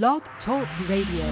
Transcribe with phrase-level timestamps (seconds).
[0.00, 1.26] Blog Talk Radio.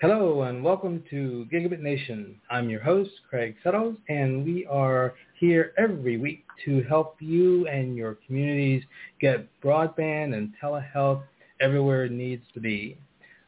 [0.00, 2.40] Hello and welcome to Gigabit Nation.
[2.50, 7.94] I'm your host, Craig Settles, and we are here every week to help you and
[7.94, 8.82] your communities
[9.20, 11.22] get broadband and telehealth
[11.60, 12.98] everywhere it needs to be.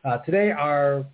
[0.04, 1.04] Uh, today our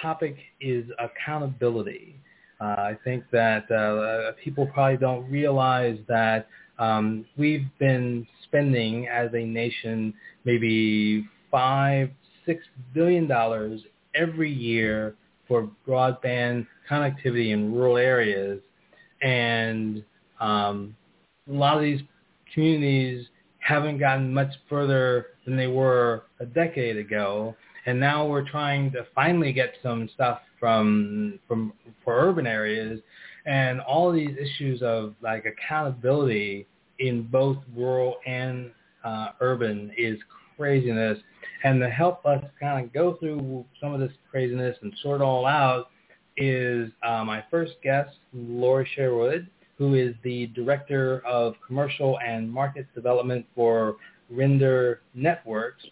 [0.00, 2.20] topic is accountability.
[2.60, 6.46] Uh, I think that uh, people probably don't realize that
[6.78, 12.10] um, we've been spending as a nation maybe five,
[12.46, 13.80] six billion dollars
[14.14, 15.14] every year
[15.46, 18.60] for broadband connectivity in rural areas,
[19.22, 20.04] and
[20.40, 20.94] um,
[21.48, 22.00] a lot of these
[22.54, 23.26] communities
[23.58, 27.54] haven't gotten much further than they were a decade ago,
[27.86, 31.72] and now we're trying to finally get some stuff from from
[32.04, 33.00] for urban areas,
[33.46, 36.66] and all these issues of like accountability
[36.98, 38.70] in both rural and
[39.04, 40.18] uh, urban is
[40.56, 41.18] craziness.
[41.64, 45.24] And to help us kind of go through some of this craziness and sort it
[45.24, 45.90] all out
[46.36, 52.86] is uh, my first guest, Lori Sherwood, who is the Director of Commercial and Market
[52.94, 53.96] Development for
[54.30, 55.84] Render Networks.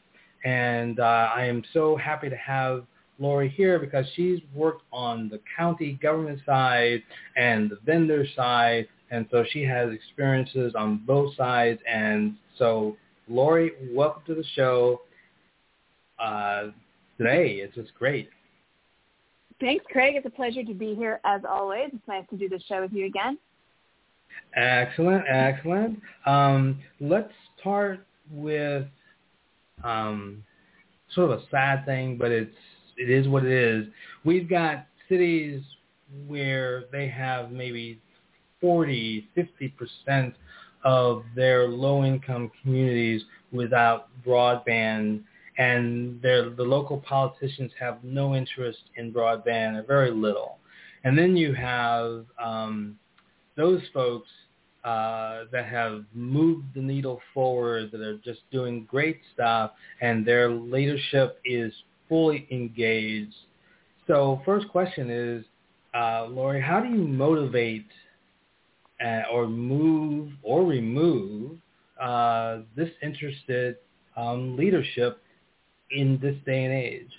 [0.45, 2.84] And uh, I am so happy to have
[3.19, 7.03] Lori here because she's worked on the county government side
[7.37, 11.81] and the vendor side and so she has experiences on both sides.
[11.89, 12.97] And so,
[13.29, 15.03] Lori, welcome to the show
[16.19, 16.69] uh,
[17.19, 17.61] today.
[17.62, 18.29] It's just great.
[19.61, 20.15] Thanks, Craig.
[20.17, 21.91] It's a pleasure to be here as always.
[21.93, 23.39] It's nice to do this show with you again.
[24.55, 25.99] Excellent, excellent.
[26.27, 28.87] Um, let's start with
[29.83, 30.43] um,
[31.15, 32.55] sort of a sad thing, but it's
[32.99, 33.87] it is what it is.
[34.25, 35.62] We've got cities
[36.27, 38.01] where they have maybe
[38.61, 40.35] 40, 50%
[40.85, 45.23] of their low-income communities without broadband
[45.59, 50.59] and the local politicians have no interest in broadband or very little.
[51.05, 52.99] And then you have um,
[53.56, 54.28] those folks
[54.84, 60.50] uh, that have moved the needle forward, that are just doing great stuff, and their
[60.50, 61.73] leadership is
[62.09, 63.34] fully engaged.
[64.06, 65.44] So first question is,
[65.94, 67.87] uh, Lori, how do you motivate
[69.05, 71.59] uh, or move or remove
[72.01, 73.77] uh, disinterested
[74.17, 75.23] um, leadership
[75.91, 77.12] in this day and age?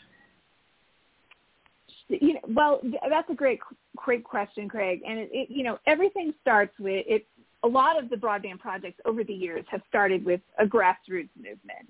[2.10, 3.60] You know, well, that's a great,
[3.96, 5.02] great question, Craig.
[5.08, 7.28] And it, it, you know, everything starts with it.
[7.64, 11.88] A lot of the broadband projects over the years have started with a grassroots movement.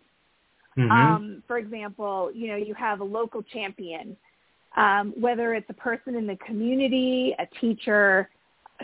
[0.78, 0.92] Mm-hmm.
[0.92, 4.16] Um, for example, you know, you have a local champion,
[4.76, 8.30] um, whether it's a person in the community, a teacher,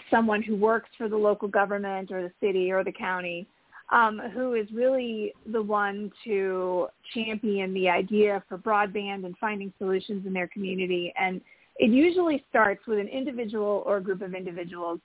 [0.10, 3.48] someone who works for the local government or the city or the county
[3.92, 10.26] um, who is really the one to champion the idea for broadband and finding solutions
[10.26, 11.14] in their community.
[11.20, 11.42] And
[11.78, 15.00] it usually starts with an individual or a group of individuals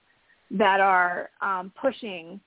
[0.51, 2.41] that are um, pushing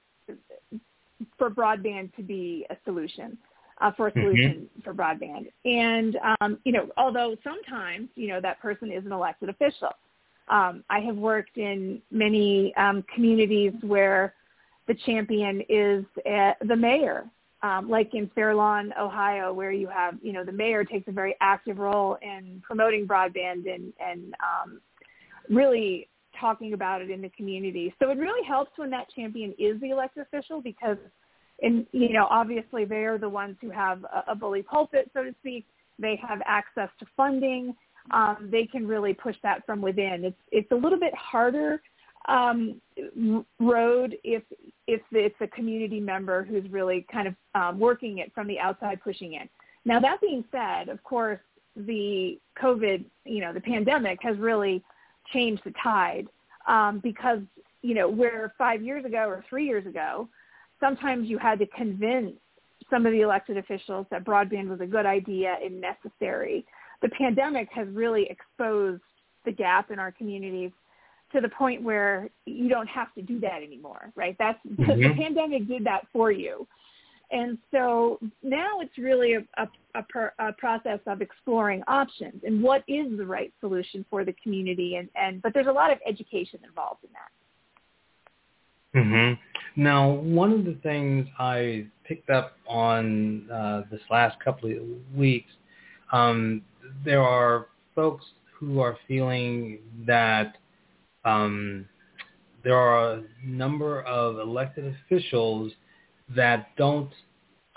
[1.38, 3.38] for broadband to be a solution.
[3.80, 4.22] Uh, for a mm-hmm.
[4.22, 4.82] solution mm-hmm.
[4.82, 5.48] for broadband.
[5.66, 9.90] And, um, you know, although sometimes, you know, that person is an elected official.
[10.48, 14.34] Um, I have worked in many um, communities where
[14.88, 17.26] the champion is uh, the mayor,
[17.64, 21.36] um, like in Fairlawn, Ohio, where you have, you know, the mayor takes a very
[21.40, 24.82] active role in promoting broadband and, and um,
[25.50, 26.10] really
[26.40, 27.94] talking about it in the community.
[28.00, 30.98] So it really helps when that champion is the elected official because,
[31.62, 35.24] and you know, obviously they are the ones who have a, a bully pulpit, so
[35.24, 35.66] to speak.
[36.00, 37.76] They have access to funding
[38.10, 40.26] um, they can really push that from within.
[40.26, 41.82] It's it's a little bit harder
[42.28, 42.82] um,
[43.60, 44.44] road if
[44.88, 49.02] if it's a community member who's really kind of um, working it from the outside,
[49.04, 49.48] pushing in.
[49.86, 51.40] Now that being said, of course,
[51.76, 54.84] the COVID, you know, the pandemic has really
[55.32, 56.28] changed the tide
[56.68, 57.40] um, because
[57.82, 60.28] you know where five years ago or three years ago,
[60.80, 62.34] sometimes you had to convince
[62.90, 66.66] some of the elected officials that broadband was a good idea and necessary
[67.02, 69.02] the pandemic has really exposed
[69.46, 70.72] the gap in our communities
[71.34, 74.36] to the point where you don't have to do that anymore, right?
[74.38, 75.02] That's mm-hmm.
[75.02, 76.68] the pandemic did that for you.
[77.32, 82.84] And so now it's really a, a, a, a, process of exploring options and what
[82.90, 84.98] is the right solution for the community.
[84.98, 87.32] And, and but there's a lot of education involved in that.
[89.00, 89.82] Mm-hmm.
[89.82, 94.78] Now, one of the things I picked up on uh, this last couple of
[95.16, 95.50] weeks
[96.12, 96.62] um,
[97.04, 98.26] there are folks
[98.60, 100.58] who are feeling that
[101.26, 101.86] um,
[102.64, 105.72] there are a number of elected officials
[106.36, 107.10] that don't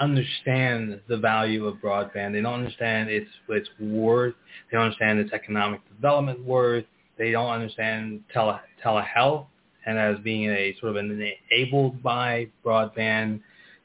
[0.00, 2.32] understand the value of broadband.
[2.32, 4.34] They don't understand its its worth.
[4.70, 6.84] They don't understand its economic development worth.
[7.16, 9.46] They don't understand tele, telehealth
[9.86, 13.40] and as being a sort of an enabled by broadband.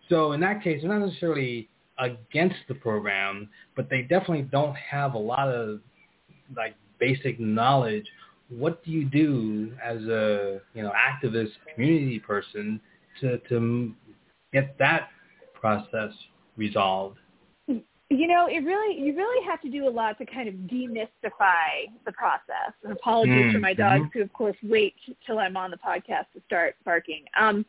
[0.08, 5.14] So in that case, they're not necessarily against the program, but they definitely don't have
[5.14, 5.80] a lot of
[6.56, 8.06] like basic knowledge.
[8.50, 12.80] What do you do as a you know activist community person
[13.22, 13.94] to to
[14.54, 15.10] get that
[15.54, 16.12] process
[16.58, 17.18] resolved?
[18.12, 21.92] You know, it really you really have to do a lot to kind of demystify
[22.06, 22.74] the process.
[22.84, 23.52] And apologies mm-hmm.
[23.54, 27.26] for my dogs who of course wait till I'm on the podcast to start barking.
[27.40, 27.66] Um,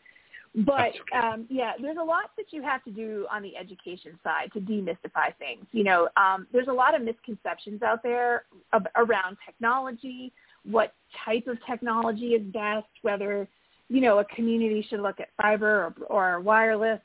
[0.55, 4.51] but um, yeah, there's a lot that you have to do on the education side
[4.53, 5.65] to demystify things.
[5.71, 10.33] You know, um, there's a lot of misconceptions out there of, around technology,
[10.65, 10.95] what
[11.25, 13.47] type of technology is best, whether
[13.89, 17.01] you know a community should look at fiber or, or wireless,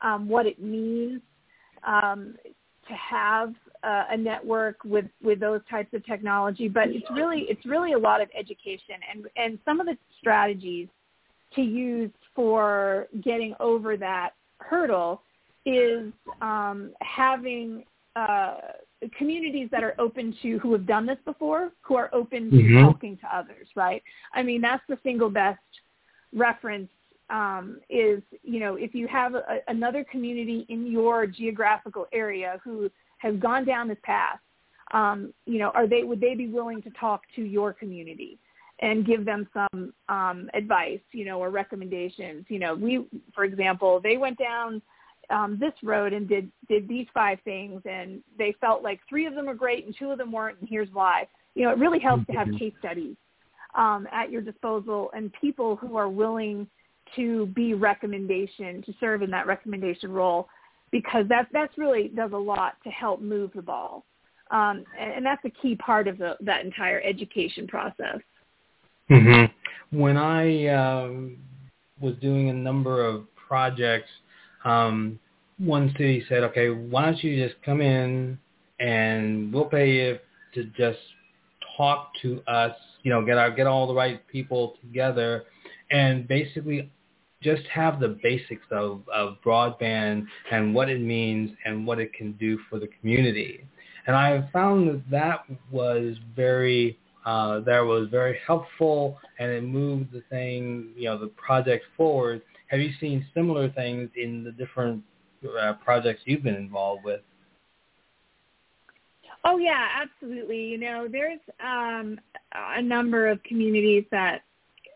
[0.00, 1.20] um, what it means
[1.86, 2.34] um,
[2.88, 3.54] to have
[3.84, 6.66] uh, a network with with those types of technology.
[6.66, 10.88] But it's really it's really a lot of education and and some of the strategies
[11.54, 15.22] to use for getting over that hurdle
[15.66, 17.82] is um, having
[18.14, 18.58] uh,
[19.18, 22.76] communities that are open to who have done this before, who are open mm-hmm.
[22.76, 24.04] to talking to others, right?
[24.32, 25.58] I mean, that's the single best
[26.32, 26.88] reference
[27.28, 32.88] um, is, you know, if you have a, another community in your geographical area who
[33.18, 34.38] has gone down this path,
[34.94, 38.38] um, you know, are they would they be willing to talk to your community
[38.80, 42.44] and give them some um, advice, you know, or recommendations?
[42.48, 44.82] You know, we, for example, they went down
[45.30, 49.34] um, this road and did did these five things, and they felt like three of
[49.34, 51.26] them were great and two of them weren't, and here's why.
[51.54, 52.56] You know, it really helps to have mm-hmm.
[52.56, 53.16] case studies
[53.74, 56.66] um, at your disposal and people who are willing
[57.16, 60.48] to be recommendation, to serve in that recommendation role,
[60.90, 64.04] because that that's really does a lot to help move the ball,
[64.50, 68.18] um, and, and, that's a key part of the, that entire education process.
[69.10, 69.98] Mm-hmm.
[69.98, 71.36] When I um,
[72.00, 74.10] was doing a number of projects,
[74.64, 75.18] um,
[75.58, 78.38] one city said, "Okay, why don't you just come in
[78.80, 80.18] and we'll pay you
[80.54, 80.98] to just
[81.76, 85.44] talk to us, you know, get our get all the right people together."
[85.90, 86.90] and basically
[87.42, 92.32] just have the basics of, of broadband and what it means and what it can
[92.32, 93.64] do for the community.
[94.06, 100.12] And I found that that was very uh, that was very helpful and it moved
[100.12, 102.42] the thing, you know, the project forward.
[102.68, 105.02] Have you seen similar things in the different
[105.60, 107.20] uh, projects you've been involved with?
[109.44, 110.64] Oh yeah, absolutely.
[110.64, 112.18] You know, there's um,
[112.54, 114.42] a number of communities that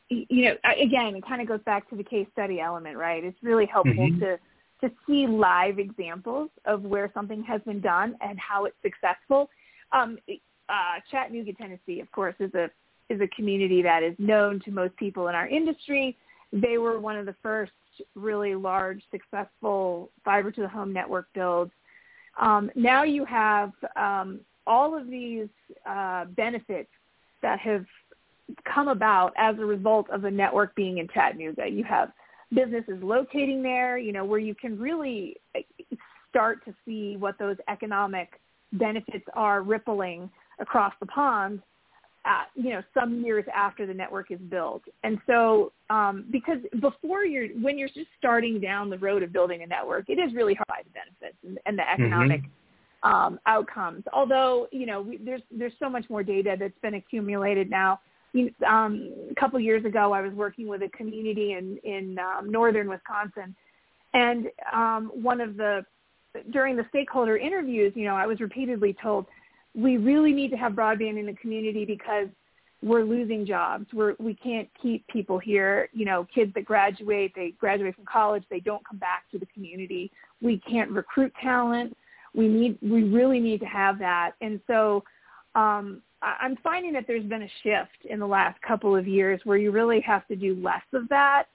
[0.09, 3.25] you know, again, it kind of goes back to the case study element, right?
[3.25, 4.21] It's really helpful mm-hmm.
[4.21, 4.39] to
[4.83, 9.49] to see live examples of where something has been done and how it's successful.
[9.93, 10.19] Um,
[10.73, 12.71] uh, Chattanooga, Tennessee, of course, is a
[13.11, 16.17] is a community that is known to most people in our industry.
[16.53, 17.73] They were one of the first
[18.15, 21.73] really large, successful fiber to the home network builds.
[22.41, 25.49] Um, now you have um, all of these
[25.85, 26.89] uh, benefits
[27.43, 27.85] that have
[28.65, 31.69] come about as a result of the network being in Chattanooga.
[31.69, 32.13] You have
[32.55, 35.37] businesses locating there, you know, where you can really
[36.31, 38.41] start to see what those economic
[38.73, 41.63] benefits are rippling across the pond
[42.25, 44.83] at, you know, some years after the network is built.
[45.03, 49.63] And so, um, because before you're, when you're just starting down the road of building
[49.63, 53.13] a network, it is really hard to the benefits and, and the economic mm-hmm.
[53.13, 54.05] um, outcomes.
[54.13, 58.01] Although, you know, we, there's, there's so much more data that's been accumulated now
[58.67, 62.89] um, a couple years ago, I was working with a community in in um, northern
[62.89, 63.55] Wisconsin,
[64.15, 65.85] and um, one of the
[66.51, 69.27] during the stakeholder interviews, you know, I was repeatedly told
[69.75, 72.29] we really need to have broadband in the community because
[72.83, 73.87] we're losing jobs.
[73.93, 75.89] We're we can't keep people here.
[75.93, 79.47] You know, kids that graduate, they graduate from college, they don't come back to the
[79.47, 80.11] community.
[80.41, 81.97] We can't recruit talent.
[82.35, 85.05] We need we really need to have that, and so
[85.55, 89.59] um, I'm finding that there's been a shift in the last couple of years where
[89.59, 91.47] you really have to do less of that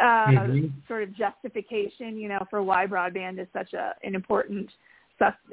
[0.00, 0.66] uh, mm-hmm.
[0.88, 4.68] sort of justification, you know, for why broadband is such a an important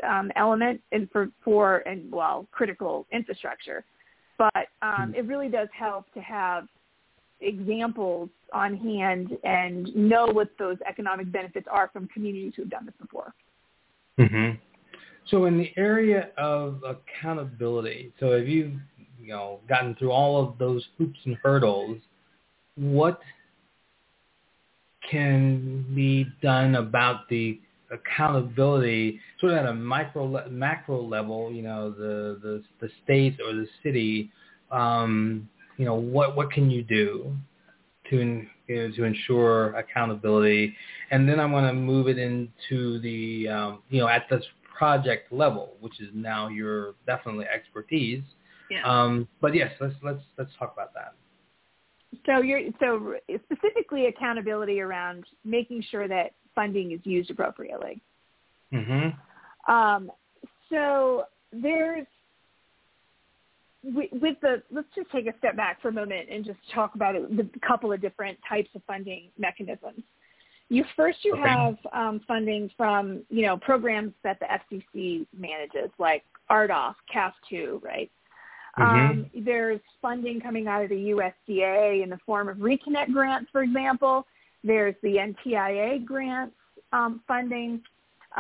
[0.08, 3.84] um, element and for for and well critical infrastructure.
[4.38, 5.16] But um, mm-hmm.
[5.16, 6.68] it really does help to have
[7.42, 12.96] examples on hand and know what those economic benefits are from communities who've done this
[13.00, 13.34] before.
[14.20, 14.58] Mm-hmm.
[15.30, 18.80] So in the area of accountability, so have you,
[19.20, 21.98] you know, gotten through all of those hoops and hurdles,
[22.76, 23.20] what
[25.10, 27.60] can be done about the
[27.92, 33.54] accountability sort of at a micro macro level, you know, the the, the state or
[33.54, 34.32] the city,
[34.72, 37.36] um, you know, what what can you do
[38.10, 40.76] to you know, to ensure accountability,
[41.12, 44.44] and then I'm going to move it into the um, you know at this
[44.78, 48.24] project level, which is now your definitely expertise.
[48.70, 48.84] Yeah.
[48.86, 51.14] Um, but yes, let's let's let's talk about that.
[52.26, 53.16] So you're so
[53.52, 58.02] specifically accountability around making sure that funding is used appropriately.
[58.74, 59.72] Mm-hmm.
[59.72, 60.12] Um,
[60.70, 62.08] so there's
[63.84, 67.16] with the let's just take a step back for a moment and just talk about
[67.16, 70.04] it, the couple of different types of funding mechanisms.
[70.70, 71.50] You first you okay.
[71.50, 77.82] have um, funding from you know programs that the FCC manages, like RDOF, CAF two,
[77.84, 78.12] right?
[78.80, 79.12] Mm-hmm.
[79.12, 83.64] Um, there's funding coming out of the USDA in the form of Reconnect grants, for
[83.64, 84.26] example.
[84.64, 86.56] There's the NTIA grants
[86.94, 87.82] um, funding.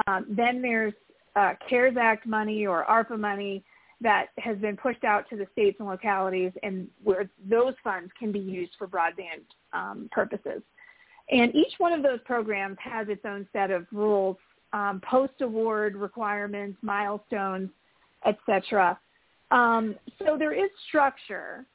[0.08, 0.94] Um, then there's
[1.36, 3.63] uh, CARES Act money or ARPA money
[4.01, 8.32] that has been pushed out to the states and localities and where those funds can
[8.32, 10.62] be used for broadband um, purposes.
[11.30, 14.38] And each one of those programs has its own set of rules,
[14.74, 17.70] um, post-award requirements, milestones,
[18.25, 19.00] etc.
[19.51, 21.66] Um, so there is structure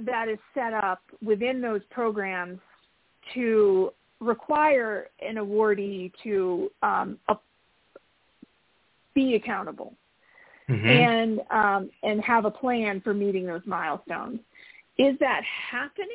[0.00, 2.58] that is set up within those programs
[3.32, 7.36] to require an awardee to um, a,
[9.14, 9.94] be accountable
[10.68, 10.86] mm-hmm.
[10.86, 14.40] and um, and have a plan for meeting those milestones.
[14.98, 16.08] Is that happening?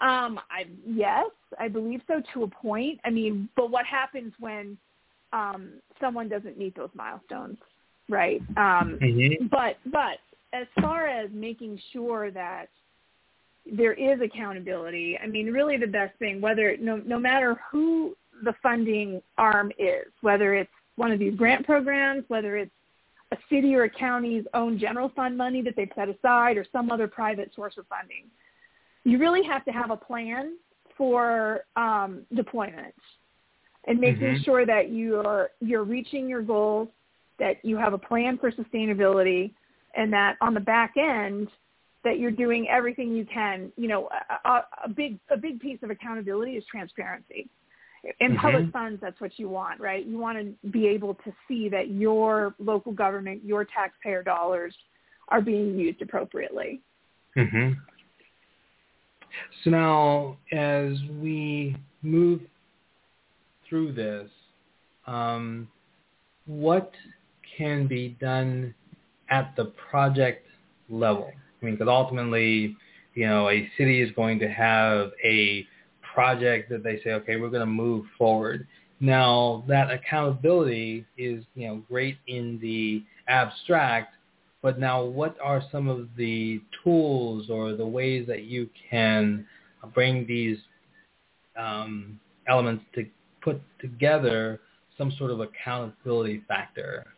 [0.00, 3.00] Um, I yes, I believe so to a point.
[3.04, 4.76] I mean, but what happens when
[5.32, 7.58] um, someone doesn't meet those milestones?
[8.08, 8.40] right?
[8.56, 9.46] Um, mm-hmm.
[9.46, 10.18] But but
[10.52, 12.66] as far as making sure that
[13.64, 18.54] there is accountability, I mean, really the best thing, whether no no matter who the
[18.62, 22.72] funding arm is, whether it's one of these grant programs, whether it's
[23.32, 26.90] a city or a county's own general fund money that they've set aside or some
[26.90, 28.24] other private source of funding,
[29.04, 30.56] you really have to have a plan
[30.96, 32.94] for um, deployment
[33.86, 34.42] and making mm-hmm.
[34.42, 36.88] sure that you're you're reaching your goals
[37.38, 39.52] that you have a plan for sustainability
[39.96, 41.48] and that on the back end
[42.04, 43.72] that you're doing everything you can.
[43.76, 44.08] You know,
[44.44, 47.48] a, a big a big piece of accountability is transparency.
[48.18, 48.40] In mm-hmm.
[48.40, 50.04] public funds, that's what you want, right?
[50.04, 54.74] You want to be able to see that your local government, your taxpayer dollars,
[55.28, 56.80] are being used appropriately.
[57.36, 57.74] Mm-hmm.
[59.62, 62.40] So now, as we move
[63.68, 64.28] through this,
[65.06, 65.68] um,
[66.46, 66.90] what
[67.56, 68.74] can be done
[69.30, 70.46] at the project
[70.88, 71.32] level.
[71.62, 72.76] I mean, because ultimately,
[73.14, 75.66] you know, a city is going to have a
[76.14, 78.66] project that they say, okay, we're going to move forward.
[79.00, 84.14] Now, that accountability is, you know, great in the abstract,
[84.62, 89.46] but now what are some of the tools or the ways that you can
[89.94, 90.58] bring these
[91.56, 93.06] um, elements to
[93.42, 94.60] put together
[94.96, 97.11] some sort of accountability factor?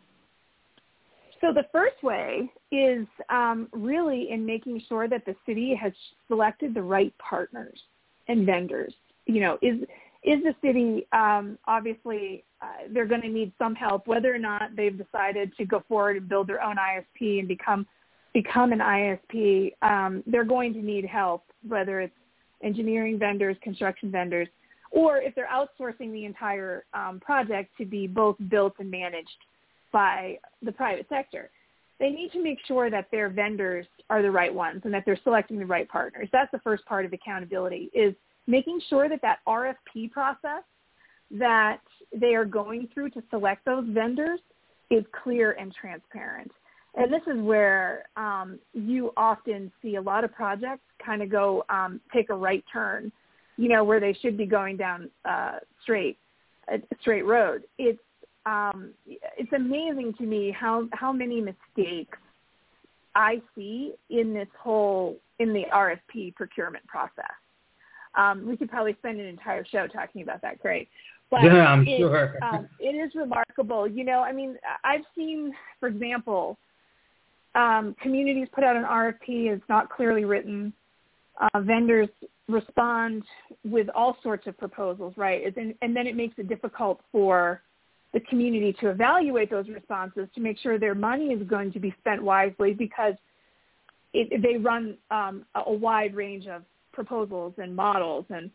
[1.45, 5.93] So the first way is um, really in making sure that the city has
[6.27, 7.79] selected the right partners
[8.27, 8.95] and vendors.
[9.27, 9.81] You know, is
[10.23, 14.75] is the city um, obviously uh, they're going to need some help, whether or not
[14.75, 17.85] they've decided to go forward and build their own ISP and become
[18.33, 19.73] become an ISP.
[19.83, 22.15] Um, they're going to need help, whether it's
[22.63, 24.47] engineering vendors, construction vendors,
[24.89, 29.37] or if they're outsourcing the entire um, project to be both built and managed
[29.95, 31.49] by the private sector.
[32.01, 35.19] They need to make sure that their vendors are the right ones and that they're
[35.23, 36.27] selecting the right partners.
[36.33, 38.13] That's the first part of accountability is
[38.45, 40.63] making sure that that RFP process
[41.31, 41.79] that
[42.13, 44.41] they are going through to select those vendors
[44.91, 46.51] is clear and transparent.
[46.95, 51.63] And this is where um, you often see a lot of projects kind of go
[51.69, 53.13] um, take a right turn,
[53.55, 56.17] you know, where they should be going down uh, straight,
[56.67, 57.63] a straight road.
[57.77, 57.99] It's
[58.45, 62.17] um, it's amazing to me how how many mistakes
[63.15, 67.25] I see in this whole in the RFP procurement process.
[68.15, 70.87] Um, we could probably spend an entire show talking about that, Craig.
[71.31, 72.35] But yeah, I'm it, sure.
[72.43, 73.87] um, it is remarkable.
[73.87, 76.57] You know, I mean, I've seen, for example,
[77.55, 79.51] um, communities put out an RFP.
[79.51, 80.71] It's not clearly written.
[81.41, 82.09] Uh, vendors
[82.47, 83.23] respond
[83.63, 85.41] with all sorts of proposals, right?
[85.57, 87.61] And, and then it makes it difficult for
[88.13, 91.93] the community to evaluate those responses to make sure their money is going to be
[91.99, 93.13] spent wisely because
[94.13, 98.49] it, they run um, a, a wide range of proposals and models and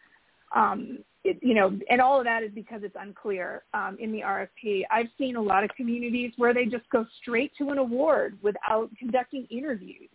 [0.54, 4.20] um, it, you know, and all of that is because it's unclear um, in the
[4.20, 4.82] RFP.
[4.90, 8.90] I've seen a lot of communities where they just go straight to an award without
[8.98, 10.08] conducting interviews.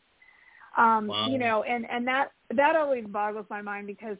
[0.77, 1.27] Um, wow.
[1.29, 4.17] You know, and and that that always boggles my mind because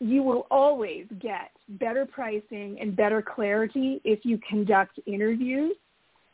[0.00, 5.74] you will always get better pricing and better clarity if you conduct interviews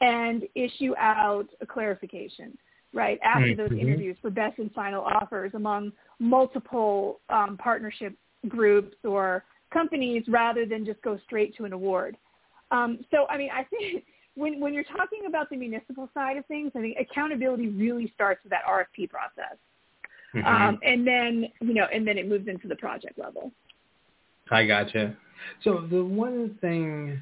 [0.00, 2.56] and issue out a clarification
[2.92, 3.74] right after mm-hmm.
[3.74, 8.14] those interviews for best and final offers among multiple um, partnership
[8.48, 12.16] groups or companies rather than just go straight to an award.
[12.70, 14.04] Um, so, I mean, I think
[14.34, 18.42] when, when you're talking about the municipal side of things, I think accountability really starts
[18.42, 19.56] with that RFP process.
[20.34, 20.46] Mm-hmm.
[20.46, 23.52] Um, and then, you know, and then it moves into the project level.
[24.50, 25.16] I gotcha.
[25.62, 27.20] So the one thing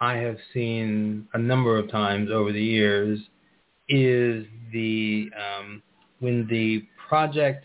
[0.00, 3.18] I have seen a number of times over the years
[3.88, 5.82] is the um,
[6.20, 7.64] when the project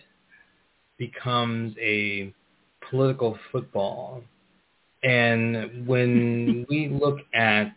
[0.97, 2.33] becomes a
[2.89, 4.21] political football.
[5.03, 7.73] And when we look at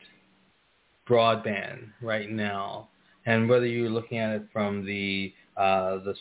[1.09, 2.89] broadband right now,
[3.25, 6.15] and whether you're looking at it from the uh, the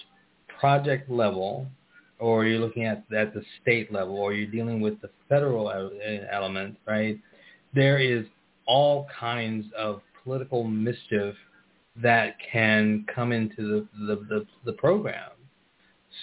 [0.60, 1.68] project level,
[2.20, 5.72] or you're looking at at the state level, or you're dealing with the federal
[6.32, 7.20] element, right?
[7.74, 8.26] There is
[8.66, 11.36] all kinds of political mischief
[12.02, 15.32] that can come into the the, the, the program.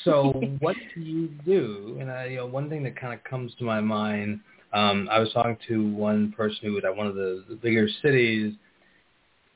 [0.04, 1.96] So what do you do?
[2.00, 4.40] And I, you know, one thing that kind of comes to my mind,
[4.72, 7.88] um, I was talking to one person who was at one of the, the bigger
[8.02, 8.54] cities,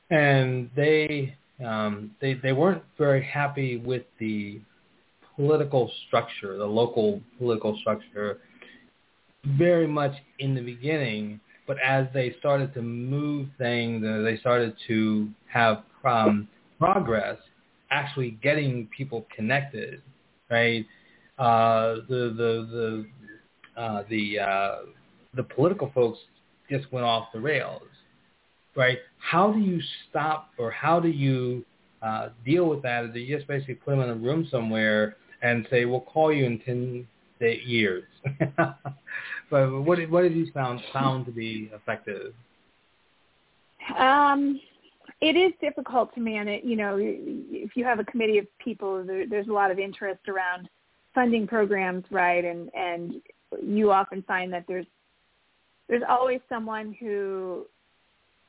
[0.09, 1.35] and they
[1.65, 4.61] um, they they weren't very happy with the
[5.35, 8.39] political structure, the local political structure,
[9.45, 11.39] very much in the beginning.
[11.65, 16.47] But as they started to move things, and they started to have um,
[16.79, 17.37] progress,
[17.91, 20.01] actually getting people connected
[20.49, 20.85] right?
[21.37, 23.05] Uh, the the
[23.75, 24.75] the uh, the uh,
[25.35, 26.19] the political folks
[26.69, 27.83] just went off the rails,
[28.77, 28.99] right?
[29.17, 31.65] How do you stop or how do you
[32.01, 33.11] uh, deal with that?
[33.13, 36.45] Do you just basically put them in a room somewhere and say, "We'll call you
[36.45, 37.07] in ten
[37.39, 38.05] years"?
[38.57, 42.33] but what what have you found found to be effective?
[43.97, 44.61] Um,
[45.21, 46.63] it is difficult to manage.
[46.63, 50.27] You know, if you have a committee of people, there, there's a lot of interest
[50.27, 50.69] around
[51.15, 52.45] funding programs, right?
[52.45, 53.15] And and
[53.63, 54.85] you often find that there's
[55.89, 57.65] there's always someone who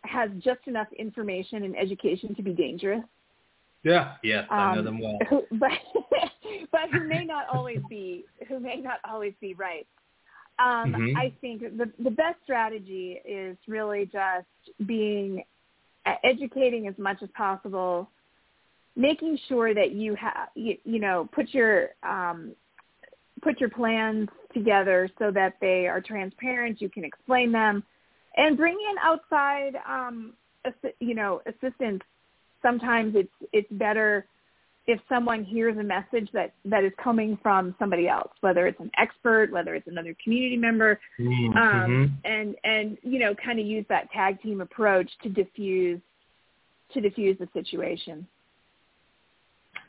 [0.04, 3.02] has just enough information and education to be dangerous.
[3.84, 5.18] Yeah, yes, I know um, them well.
[5.30, 5.70] Who, but
[6.72, 9.87] but who may not always be who may not always be right.
[10.58, 11.16] Um, mm-hmm.
[11.16, 14.46] I think the the best strategy is really just
[14.87, 15.44] being
[16.24, 18.11] educating as much as possible,
[18.96, 22.52] making sure that you have you, you know put your um,
[23.42, 26.80] put your plans together so that they are transparent.
[26.80, 27.84] You can explain them,
[28.38, 30.33] and bring in outside um,
[31.01, 32.03] you know assistance.
[32.62, 34.24] Sometimes it's it's better
[34.87, 38.90] if someone hears a message that that is coming from somebody else, whether it's an
[38.96, 41.57] expert, whether it's another community member, mm-hmm.
[41.57, 46.01] um, and and you know, kind of use that tag team approach to diffuse
[46.94, 48.27] to diffuse the situation.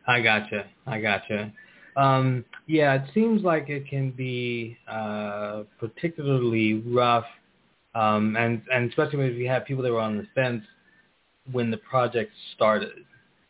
[0.05, 0.65] I gotcha.
[0.85, 1.53] I gotcha.
[1.95, 7.25] Um, yeah, it seems like it can be uh, particularly rough,
[7.95, 10.63] um, and and especially if you have people that were on the fence
[11.51, 13.05] when the project started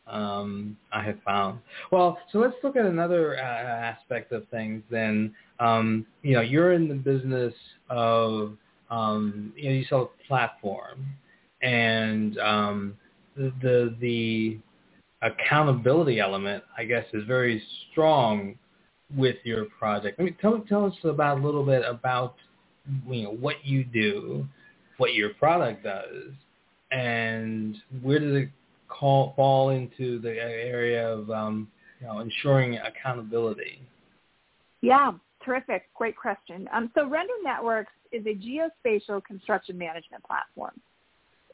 [0.09, 1.59] um, I have found.
[1.91, 5.33] Well, so let's look at another uh, aspect of things then.
[5.59, 7.53] Um, you know, you're in the business
[7.89, 8.53] of,
[8.89, 11.05] um, you know, you sell a platform
[11.61, 12.97] and um,
[13.35, 14.57] the, the, the
[15.21, 18.55] accountability element, I guess, is very strong
[19.15, 20.19] with your project.
[20.19, 22.35] I mean, tell, tell us about a little bit about,
[23.07, 24.47] you know, what you do,
[24.97, 26.31] what your product does,
[26.91, 28.49] and where does it
[28.87, 31.67] call, fall into the area of um,
[31.99, 33.81] you know, ensuring accountability?
[34.81, 35.11] Yeah,
[35.43, 35.89] terrific.
[35.95, 36.67] Great question.
[36.73, 40.79] Um, so Render Networks is a geospatial construction management platform.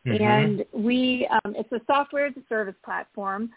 [0.06, 0.24] Mm-hmm.
[0.24, 3.50] And we, um, it's a software as a service platform.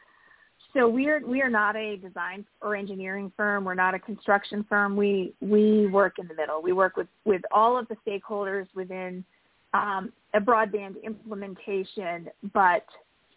[0.74, 3.64] So we are we are not a design or engineering firm.
[3.64, 4.96] We're not a construction firm.
[4.96, 6.61] We we work in the middle.
[6.61, 9.24] We work with with all of the stakeholders within
[9.72, 12.85] um, a broadband implementation, but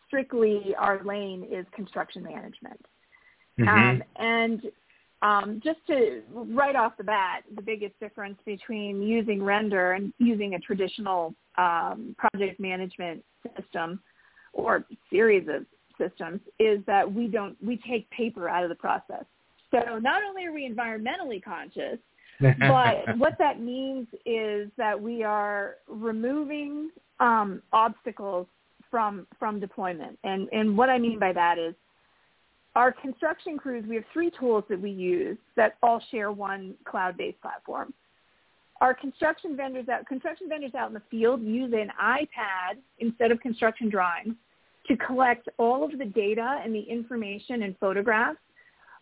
[0.07, 2.85] strictly our lane is construction management.
[3.59, 3.69] Mm-hmm.
[3.69, 4.61] Um, and
[5.21, 10.55] um, just to right off the bat, the biggest difference between using Render and using
[10.55, 13.23] a traditional um, project management
[13.55, 14.01] system
[14.53, 15.65] or series of
[16.01, 19.25] systems is that we don't we take paper out of the process.
[19.71, 21.97] So not only are we environmentally conscious,
[22.41, 28.47] but what that means is that we are removing um, obstacles
[28.89, 30.17] from from deployment.
[30.23, 31.75] And and what I mean by that is
[32.75, 37.41] our construction crews, we have three tools that we use that all share one cloud-based
[37.41, 37.93] platform.
[38.79, 43.39] Our construction vendors out construction vendors out in the field use an iPad instead of
[43.39, 44.35] construction drawings
[44.87, 48.39] to collect all of the data and the information and photographs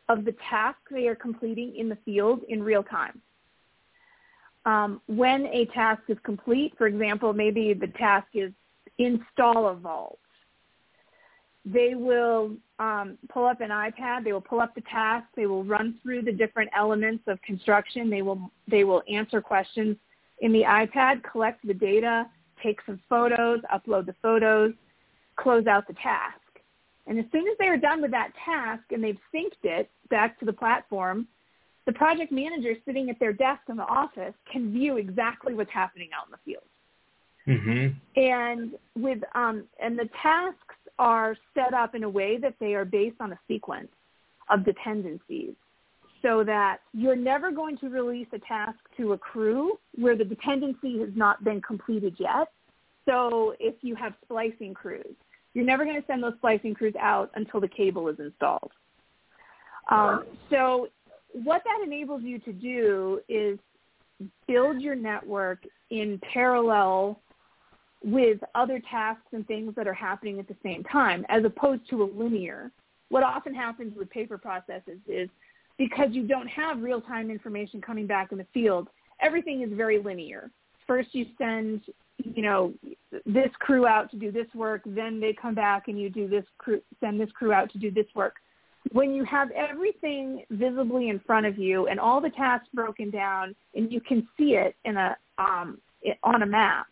[0.10, 3.22] of the task they are completing in the field in real time.
[4.66, 8.52] Um, when a task is complete, for example, maybe the task is
[8.98, 10.20] install a vault.
[11.66, 14.24] They will um, pull up an iPad.
[14.24, 15.28] They will pull up the task.
[15.36, 18.10] They will run through the different elements of construction.
[18.10, 19.98] They will they will answer questions
[20.40, 22.28] in the iPad, collect the data,
[22.64, 24.74] take some photos, upload the photos,
[25.42, 26.40] close out the task.
[27.08, 30.40] And as soon as they are done with that task and they've synced it back
[30.40, 31.28] to the platform,
[31.86, 36.10] the project manager sitting at their desk in the office can view exactly what's happening
[36.16, 36.64] out in the field.
[37.48, 38.22] Mm-hmm.
[38.22, 42.86] And with um, and the tasks are set up in a way that they are
[42.86, 43.88] based on a sequence
[44.50, 45.54] of dependencies
[46.22, 51.00] so that you're never going to release a task to a crew where the dependency
[51.00, 52.50] has not been completed yet.
[53.06, 55.16] So if you have splicing crews,
[55.60, 58.72] you're never going to send those splicing crews out until the cable is installed.
[59.92, 60.88] Um, so
[61.34, 63.60] what that enables you to do is
[64.48, 67.20] build your network in parallel
[68.02, 72.04] with other tasks and things that are happening at the same time as opposed to
[72.04, 72.72] a linear.
[73.10, 75.28] What often happens with paper processes is
[75.78, 78.88] because you don't have real-time information coming back in the field,
[79.20, 80.52] everything is very linear.
[80.90, 81.82] First you send,
[82.18, 82.74] you know,
[83.28, 86.44] this crew out to do this work, then they come back and you do this
[86.58, 88.38] crew, send this crew out to do this work.
[88.92, 93.56] When you have everything visibly in front of you and all the tasks broken down
[93.76, 95.78] and you can see it in a um,
[96.24, 96.88] on a map,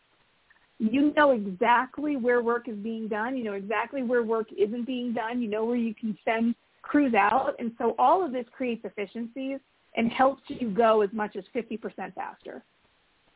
[0.78, 3.36] you know exactly where work is being done.
[3.36, 5.42] You know exactly where work isn't being done.
[5.42, 7.56] You know where you can send crews out.
[7.58, 9.58] And so all of this creates efficiencies
[9.96, 12.64] and helps you go as much as 50% faster.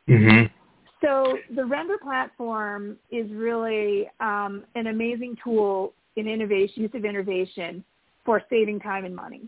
[0.08, 0.46] Mm-hmm.
[1.00, 7.84] So the Render platform is really um, an amazing tool in innovation, use of innovation
[8.24, 9.42] for saving time and money.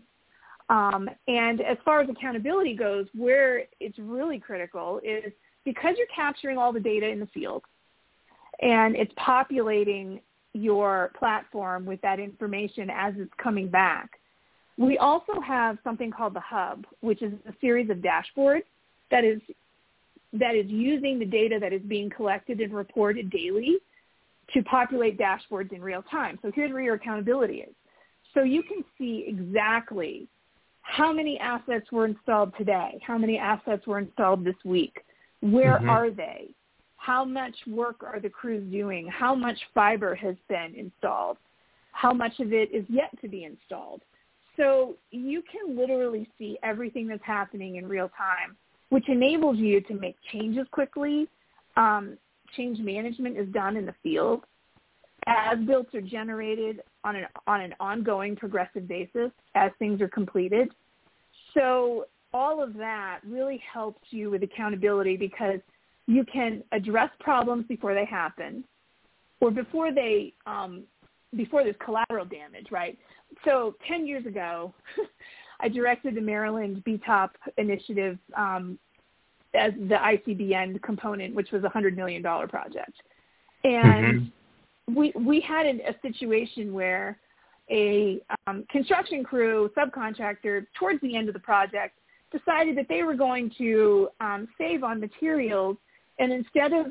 [0.69, 5.31] Um, and as far as accountability goes, where it's really critical is
[5.63, 7.63] because you're capturing all the data in the field,
[8.61, 10.19] and it's populating
[10.53, 14.09] your platform with that information as it's coming back.
[14.77, 18.63] We also have something called the hub, which is a series of dashboards
[19.11, 19.39] that is
[20.39, 23.77] that is using the data that is being collected and reported daily
[24.53, 26.37] to populate dashboards in real time.
[26.41, 27.73] So here's where your accountability is.
[28.33, 30.27] So you can see exactly
[30.81, 35.03] how many assets were installed today, how many assets were installed this week,
[35.41, 35.89] where mm-hmm.
[35.89, 36.49] are they,
[36.97, 39.07] how much work are the crews doing?
[39.07, 41.37] How much fiber has been installed?
[41.91, 44.01] How much of it is yet to be installed?
[44.57, 48.55] So you can literally see everything that's happening in real time,
[48.89, 51.27] which enables you to make changes quickly.
[51.77, 52.17] Um,
[52.55, 54.43] change management is done in the field.
[55.27, 60.69] As builds are generated on an, on an ongoing progressive basis as things are completed.
[61.53, 65.59] So all of that really helps you with accountability because–
[66.07, 68.63] you can address problems before they happen
[69.39, 70.83] or before they um,
[71.35, 72.97] before there's collateral damage, right?
[73.43, 74.73] So 10 years ago,
[75.59, 78.77] I directed the Maryland BTOP initiative um,
[79.53, 82.93] as the ICBN component, which was a $100 million project.
[83.63, 84.95] And mm-hmm.
[84.95, 87.17] we, we had a, a situation where
[87.71, 91.97] a um, construction crew subcontractor towards the end of the project
[92.31, 95.77] decided that they were going to um, save on materials
[96.19, 96.87] and instead of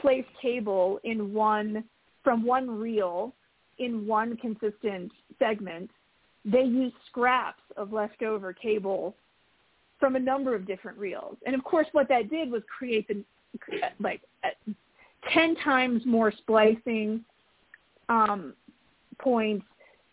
[0.00, 1.84] place cable in one
[2.22, 3.34] from one reel
[3.78, 5.90] in one consistent segment,
[6.44, 9.14] they use scraps of leftover cable
[9.98, 11.36] from a number of different reels.
[11.46, 13.24] And of course, what that did was create the
[14.00, 14.20] like
[15.32, 17.24] ten times more splicing
[18.08, 18.54] um,
[19.18, 19.64] points,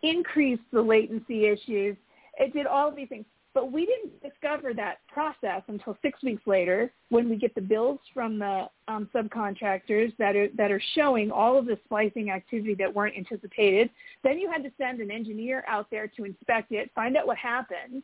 [0.04, 1.98] increase the latency issues.
[2.40, 3.26] It did all of these things.
[3.54, 8.00] But we didn't discover that process until six weeks later when we get the bills
[8.14, 12.94] from the um, subcontractors that are, that are showing all of the splicing activity that
[12.94, 13.90] weren't anticipated.
[14.24, 17.38] Then you had to send an engineer out there to inspect it, find out what
[17.38, 18.04] happened.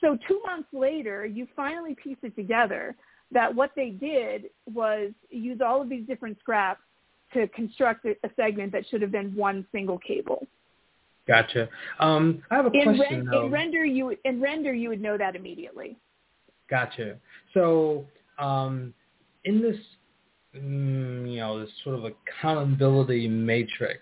[0.00, 2.96] So two months later, you finally piece it together
[3.32, 6.80] that what they did was use all of these different scraps
[7.34, 10.46] to construct a segment that should have been one single cable.
[11.26, 11.68] Gotcha.
[11.98, 13.28] Um, I have a in question.
[13.28, 15.96] Ren- in render, you in render you would know that immediately.
[16.68, 17.16] Gotcha.
[17.54, 18.06] So
[18.38, 18.94] um,
[19.44, 19.76] in this,
[20.56, 24.00] mm, you know, this sort of accountability matrix,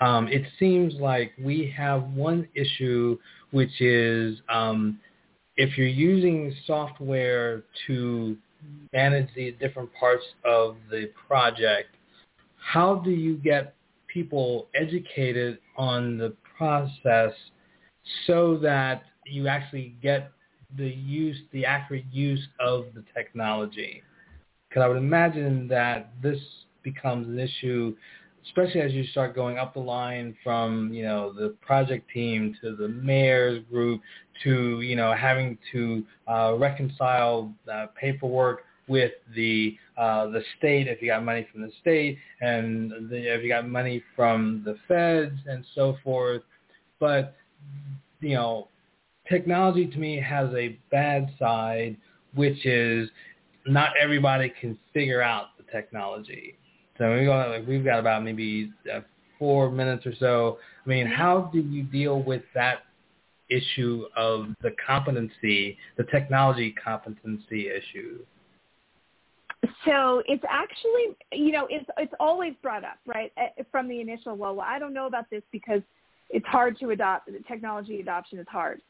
[0.00, 3.18] um, it seems like we have one issue,
[3.50, 4.98] which is um,
[5.56, 8.36] if you're using software to
[8.92, 11.88] manage the different parts of the project,
[12.56, 13.74] how do you get
[14.08, 17.32] people educated on the process
[18.26, 20.30] so that you actually get
[20.76, 24.02] the use, the accurate use of the technology?
[24.68, 26.38] Because I would imagine that this
[26.82, 27.94] becomes an issue,
[28.44, 32.74] especially as you start going up the line from, you know, the project team to
[32.76, 34.00] the mayor's group
[34.42, 41.00] to, you know, having to uh, reconcile uh, paperwork with the uh, the state if
[41.00, 45.38] you got money from the state and the, if you got money from the feds
[45.46, 46.42] and so forth.
[47.00, 47.34] But
[48.20, 48.68] you know,
[49.28, 51.96] technology to me has a bad side,
[52.34, 53.08] which is
[53.66, 56.56] not everybody can figure out the technology.
[56.98, 59.00] So we got like we've got about maybe uh,
[59.38, 60.58] four minutes or so.
[60.84, 62.84] I mean, how do you deal with that
[63.48, 68.24] issue of the competency, the technology competency issue?
[69.84, 74.36] So it's actually, you know, it's it's always brought up, right, eh, from the initial.
[74.36, 75.82] Well, I don't know about this because
[76.30, 77.30] it's hard to adopt.
[77.46, 78.80] Technology adoption is hard.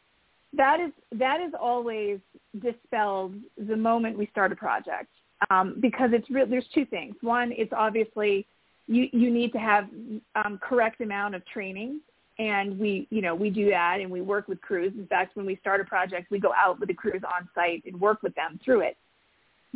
[0.57, 2.19] That is that is always
[2.61, 5.11] dispelled the moment we start a project
[5.51, 6.47] um, because it's real.
[6.47, 7.15] There's two things.
[7.21, 8.47] One, it's obviously
[8.87, 9.89] you you need to have
[10.37, 12.01] um, correct amount of training,
[12.39, 14.93] and we you know we do that and we work with crews.
[14.97, 17.83] In fact, when we start a project, we go out with the crews on site
[17.87, 18.97] and work with them through it.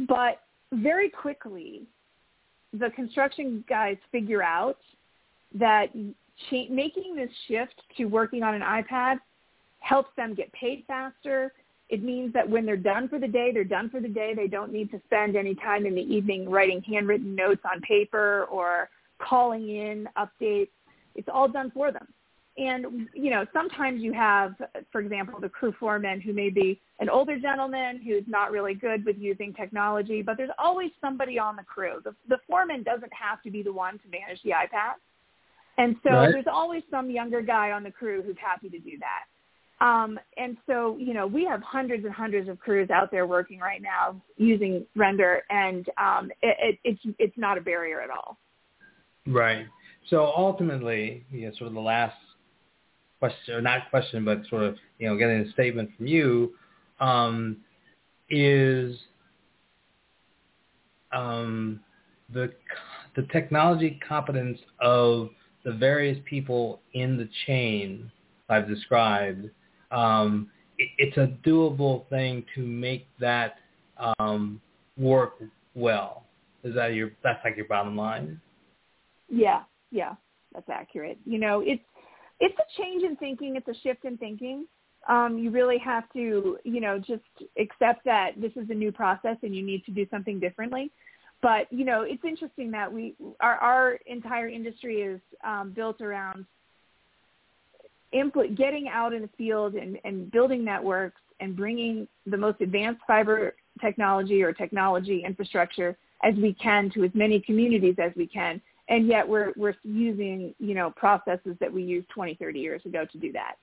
[0.06, 0.40] But
[0.72, 1.82] very quickly,
[2.72, 4.78] the construction guys figure out
[5.54, 5.86] that
[6.50, 9.18] cha- making this shift to working on an iPad
[9.80, 11.52] helps them get paid faster.
[11.88, 14.34] It means that when they're done for the day, they're done for the day.
[14.34, 18.46] They don't need to spend any time in the evening writing handwritten notes on paper
[18.50, 20.68] or calling in updates.
[21.14, 22.06] It's all done for them.
[22.58, 24.54] And, you know, sometimes you have,
[24.90, 29.04] for example, the crew foreman who may be an older gentleman who's not really good
[29.06, 32.00] with using technology, but there's always somebody on the crew.
[32.02, 34.94] The, the foreman doesn't have to be the one to manage the iPad.
[35.76, 36.32] And so right.
[36.32, 39.84] there's always some younger guy on the crew who's happy to do that.
[39.84, 43.60] Um, and so, you know, we have hundreds and hundreds of crews out there working
[43.60, 48.38] right now using Render, and um, it, it, it's it's not a barrier at all.
[49.28, 49.66] Right.
[50.10, 52.16] So ultimately, you know, sort of the last
[53.18, 56.52] question, or not question, but sort of, you know, getting a statement from you,
[57.00, 57.56] um,
[58.30, 58.96] is
[61.12, 61.80] um,
[62.32, 62.52] the
[63.16, 65.30] the technology competence of
[65.64, 68.10] the various people in the chain
[68.48, 69.50] I've described.
[69.90, 73.56] Um, it, it's a doable thing to make that
[74.18, 74.60] um,
[74.96, 75.42] work
[75.74, 76.24] well.
[76.64, 77.10] Is that your?
[77.22, 78.40] That's like your bottom line.
[79.28, 80.14] Yeah, yeah,
[80.54, 81.18] that's accurate.
[81.24, 81.82] You know, it's
[82.40, 83.56] it's a change in thinking.
[83.56, 84.66] It's a shift in thinking.
[85.08, 87.22] Um, you really have to, you know, just
[87.58, 90.90] accept that this is a new process and you need to do something differently.
[91.40, 96.44] But you know, it's interesting that we our our entire industry is um, built around
[98.12, 103.02] input, getting out in the field and, and building networks and bringing the most advanced
[103.06, 108.60] fiber technology or technology infrastructure as we can to as many communities as we can
[108.88, 113.04] and yet we're we're using you know processes that we used 20 30 years ago
[113.10, 113.54] to do that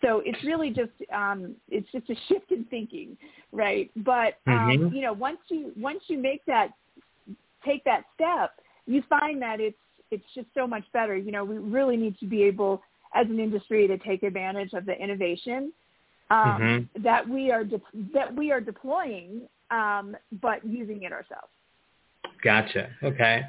[0.00, 3.16] so it's really just um, it's just a shift in thinking
[3.52, 4.94] right but um, mm-hmm.
[4.94, 6.68] you know once you once you make that
[7.64, 8.52] take that step
[8.86, 9.76] you find that it's
[10.10, 12.82] it's just so much better you know we really need to be able
[13.14, 15.72] as an industry to take advantage of the innovation
[16.30, 17.02] um, mm-hmm.
[17.02, 17.80] that we are de-
[18.14, 21.48] that we are deploying um, but using it ourselves
[22.42, 22.90] Gotcha.
[23.02, 23.42] Okay.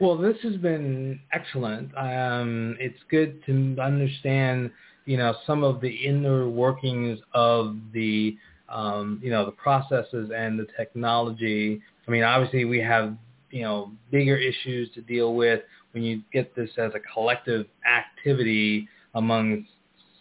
[0.00, 1.96] Well, this has been excellent.
[1.96, 4.70] Um, it's good to understand,
[5.04, 8.36] you know, some of the inner workings of the,
[8.68, 11.80] um, you know, the processes and the technology.
[12.06, 13.16] I mean, obviously we have,
[13.50, 15.60] you know, bigger issues to deal with
[15.92, 19.64] when you get this as a collective activity among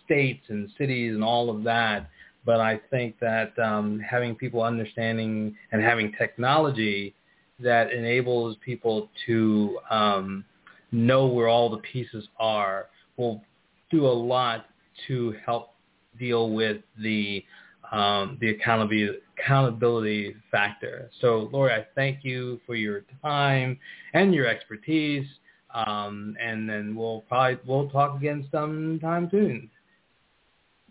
[0.06, 2.10] states and cities and all of that.
[2.46, 7.16] But I think that um, having people understanding and having technology
[7.64, 10.46] that enables people to um,
[10.92, 13.42] know where all the pieces are will
[13.90, 14.66] do a lot
[15.08, 15.74] to help
[16.20, 17.44] deal with the
[17.92, 21.10] um, the accountability accountability factor.
[21.22, 23.78] So, Lori, I thank you for your time
[24.14, 25.26] and your expertise.
[25.74, 29.70] Um, and then we'll probably we'll talk again sometime soon.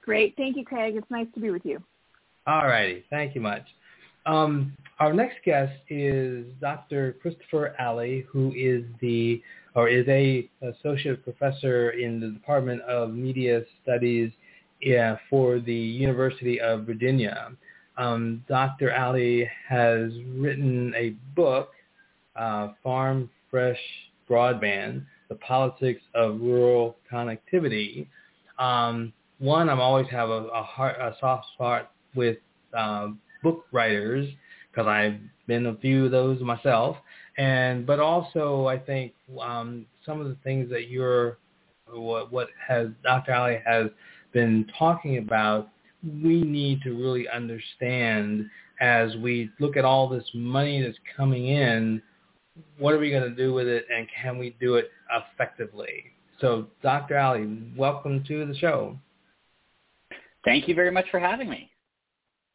[0.00, 0.96] Great, thank you, Craig.
[0.96, 1.82] It's nice to be with you.
[2.46, 3.62] All righty, thank you much.
[4.26, 7.16] Um, our next guest is Dr.
[7.20, 9.42] Christopher Ali, who is the
[9.74, 14.30] or is a associate professor in the Department of Media Studies
[14.82, 17.52] yeah, for the University of Virginia.
[17.96, 18.94] Um, Dr.
[18.94, 21.70] Ali has written a book,
[22.36, 23.78] uh, Farm Fresh
[24.28, 28.06] Broadband, The Politics of Rural Connectivity.
[28.58, 32.38] Um, one, I'm always have a, a, heart, a soft spot with
[32.76, 34.28] um, book writers
[34.70, 36.96] because I've been a few of those myself.
[37.38, 41.38] And but also I think um, some of the things that you're
[41.92, 43.34] what what has Dr.
[43.34, 43.86] Ali has
[44.32, 45.68] been talking about,
[46.02, 48.48] we need to really understand
[48.80, 52.02] as we look at all this money that's coming in,
[52.78, 56.04] what are we going to do with it and can we do it effectively?
[56.40, 57.18] So Dr.
[57.18, 58.98] Ali, welcome to the show.
[60.44, 61.71] Thank you very much for having me.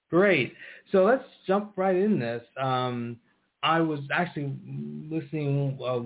[0.10, 0.54] Great.
[0.92, 2.42] So let's jump right in this.
[2.60, 3.18] Um,
[3.64, 4.56] I was actually
[5.10, 6.00] listening uh,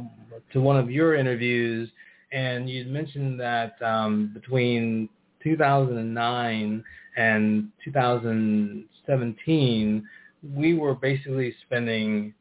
[0.53, 1.89] to one of your interviews,
[2.31, 5.09] and you mentioned that um, between
[5.43, 6.83] 2009
[7.17, 10.07] and 2017,
[10.55, 12.33] we were basically spending,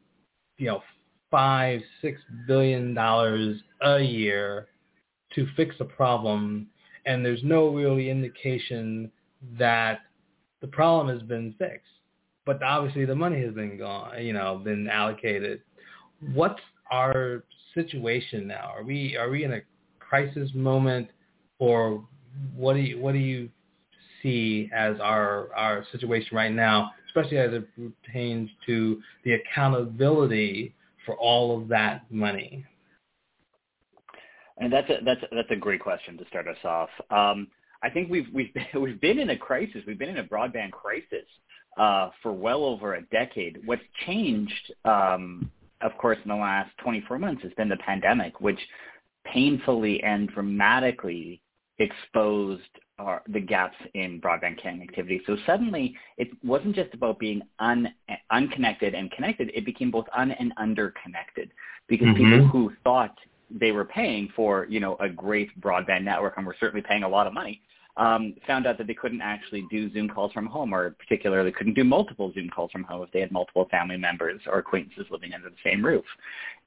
[0.57, 0.81] you know,
[1.29, 4.67] five, six billion dollars a year
[5.35, 6.67] to fix a problem,
[7.05, 9.11] and there's no really indication
[9.57, 9.99] that
[10.61, 11.87] the problem has been fixed
[12.45, 15.61] but obviously the money has been gone, you know, been allocated.
[16.33, 16.59] What's
[16.91, 17.43] our
[17.73, 18.71] situation now?
[18.75, 19.61] Are we are we in a
[19.99, 21.09] crisis moment,
[21.59, 22.03] or
[22.55, 23.49] what do you what do you
[24.21, 27.67] see as our our situation right now, especially as it
[28.05, 30.73] pertains to the accountability
[31.05, 32.65] for all of that money?
[34.57, 36.89] And that's a, that's a, that's a great question to start us off.
[37.09, 37.47] Um,
[37.83, 39.81] I think we've we've we've been in a crisis.
[39.87, 41.25] We've been in a broadband crisis
[41.77, 43.59] uh, for well over a decade.
[43.65, 48.59] What's changed, um, of course, in the last 24 months has been the pandemic, which
[49.25, 51.41] painfully and dramatically
[51.79, 52.61] exposed
[52.99, 55.21] our, the gaps in broadband connectivity.
[55.25, 57.91] So suddenly, it wasn't just about being un,
[58.29, 61.49] unconnected and connected; it became both un and underconnected
[61.87, 62.31] because mm-hmm.
[62.31, 63.17] people who thought
[63.49, 67.09] they were paying for, you know, a great broadband network and were certainly paying a
[67.09, 67.61] lot of money
[67.97, 71.73] um, found out that they couldn't actually do Zoom calls from home, or particularly couldn't
[71.73, 75.33] do multiple Zoom calls from home if they had multiple family members or acquaintances living
[75.33, 76.05] under the same roof.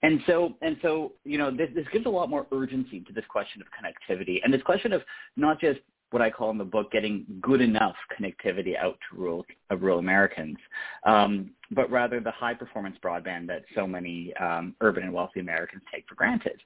[0.02, 3.24] And so, and so, you know, this, this gives a lot more urgency to this
[3.28, 5.02] question of connectivity and this question of
[5.36, 5.80] not just
[6.14, 9.98] what I call in the book getting good enough connectivity out to rural, uh, rural
[9.98, 10.56] Americans,
[11.02, 15.82] um, but rather the high performance broadband that so many um, urban and wealthy Americans
[15.92, 16.62] take for granted.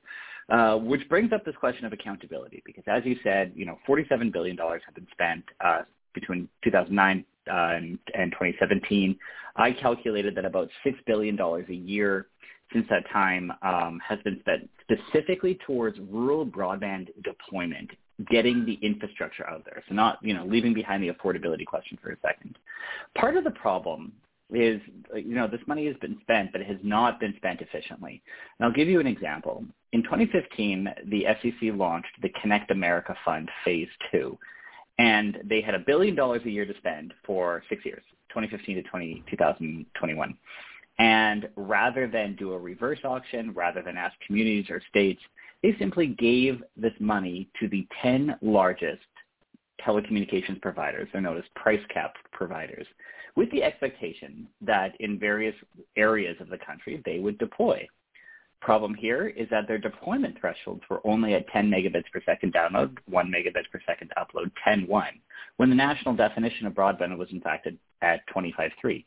[0.51, 4.33] Uh, which brings up this question of accountability, because as you said, you know, $47
[4.33, 5.83] billion have been spent uh,
[6.15, 9.17] between 2009 uh, and, and 2017.
[9.57, 12.29] I calculated that about $6 billion a year
[12.73, 17.91] since that time um, has been spent specifically towards rural broadband deployment,
[18.31, 19.83] getting the infrastructure out there.
[19.89, 22.59] So not, you know, leaving behind the affordability question for a second.
[23.17, 24.13] Part of the problem
[24.53, 24.81] is,
[25.15, 28.23] you know, this money has been spent, but it has not been spent efficiently.
[28.59, 29.65] And I'll give you an example.
[29.93, 34.37] In 2015, the FCC launched the Connect America Fund Phase 2,
[34.99, 38.83] and they had a billion dollars a year to spend for six years, 2015 to
[38.83, 40.37] 20, 2021.
[40.99, 45.21] And rather than do a reverse auction, rather than ask communities or states,
[45.63, 49.03] they simply gave this money to the 10 largest
[49.87, 51.09] telecommunications providers.
[51.13, 52.87] They're known as price cap providers
[53.37, 55.55] with the expectation that in various
[55.97, 57.87] areas of the country they would deploy.
[58.61, 62.97] Problem here is that their deployment thresholds were only at 10 megabits per second download,
[63.09, 65.05] 1 megabit per second upload, 10.1,
[65.59, 67.69] when the national definition of broadband was in fact
[68.03, 69.05] at 25.3.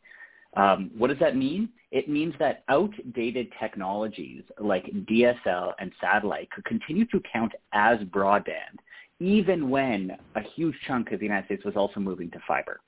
[0.56, 1.70] Um, what does that mean?
[1.92, 8.80] It means that outdated technologies like DSL and satellite could continue to count as broadband,
[9.20, 12.82] even when a huge chunk of the United States was also moving to fiber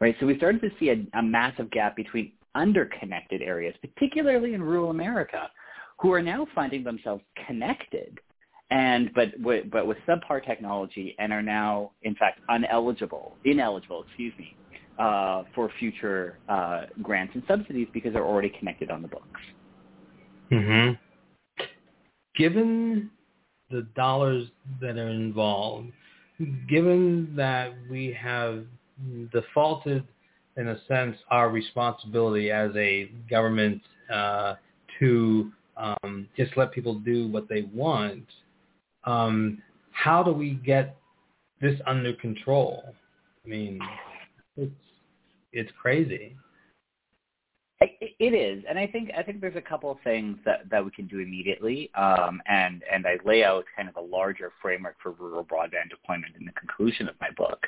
[0.00, 0.16] right?
[0.20, 4.90] So we started to see a, a massive gap between underconnected areas, particularly in rural
[4.90, 5.50] America,
[5.98, 8.18] who are now finding themselves connected
[8.70, 9.28] and but
[9.70, 14.56] but with subpar technology and are now in fact uneligible, ineligible, excuse me,
[14.98, 19.40] uh, for future uh, grants and subsidies because they're already connected on the books.
[20.50, 20.92] hmm
[22.36, 23.10] Given
[23.70, 24.48] the dollars
[24.80, 25.90] that are involved,
[26.68, 28.64] given that we have
[29.32, 30.04] defaulted,
[30.56, 33.80] in a sense, our responsibility as a government
[34.12, 34.54] uh,
[34.98, 38.24] to um, just let people do what they want.
[39.04, 40.96] Um, how do we get
[41.60, 42.84] this under control?
[43.44, 43.78] I mean,
[44.56, 44.72] it's
[45.56, 46.36] it's crazy.
[47.80, 50.90] it is, and I think I think there's a couple of things that that we
[50.90, 55.12] can do immediately, um, and and I lay out kind of a larger framework for
[55.12, 57.66] rural broadband deployment in the conclusion of my book.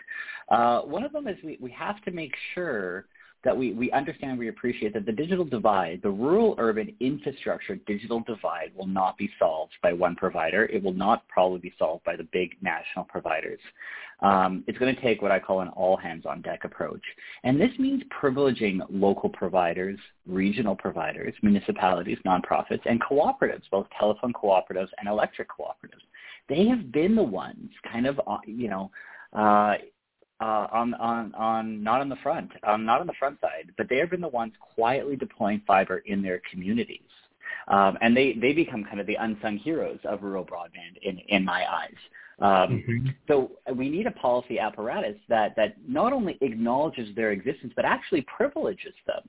[0.50, 3.06] Uh, one of them is we we have to make sure
[3.44, 8.72] that we, we understand, we appreciate that the digital divide, the rural-urban infrastructure digital divide
[8.76, 10.64] will not be solved by one provider.
[10.66, 13.60] It will not probably be solved by the big national providers.
[14.20, 17.02] Um, it's going to take what I call an all-hands-on-deck approach.
[17.44, 24.88] And this means privileging local providers, regional providers, municipalities, nonprofits, and cooperatives, both telephone cooperatives
[24.98, 26.02] and electric cooperatives.
[26.48, 28.90] They have been the ones kind of, uh, you know,
[29.32, 29.74] uh,
[30.40, 33.88] uh, on on on not on the front, um, not on the front side, but
[33.88, 37.00] they have been the ones quietly deploying fiber in their communities,
[37.68, 41.44] um, and they they become kind of the unsung heroes of rural broadband in in
[41.44, 41.90] my eyes.
[42.40, 43.08] Um, mm-hmm.
[43.26, 48.24] So we need a policy apparatus that that not only acknowledges their existence but actually
[48.36, 49.28] privileges them.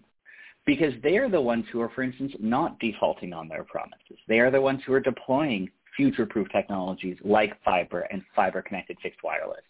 [0.65, 4.19] Because they are the ones who are, for instance, not defaulting on their promises.
[4.27, 9.63] They are the ones who are deploying future-proof technologies like fiber and fiber-connected fixed wireless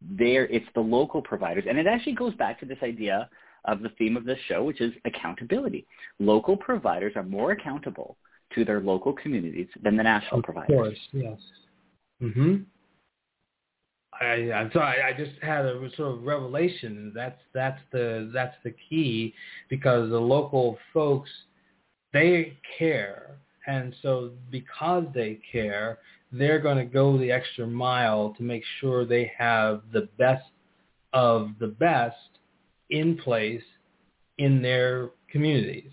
[0.00, 1.64] there it's the local providers.
[1.68, 3.28] And it actually goes back to this idea
[3.66, 5.86] of the theme of this show which is accountability.
[6.18, 8.16] Local providers are more accountable
[8.54, 10.70] to their local communities than the national of providers.
[10.70, 11.38] of course yes.
[12.22, 12.64] Mhm
[14.20, 15.02] I, I'm sorry.
[15.02, 17.12] I just had a sort of revelation.
[17.14, 19.34] That's that's the that's the key,
[19.68, 21.30] because the local folks,
[22.12, 23.36] they care,
[23.66, 25.98] and so because they care,
[26.32, 30.50] they're going to go the extra mile to make sure they have the best
[31.12, 32.16] of the best
[32.90, 33.62] in place
[34.38, 35.92] in their communities.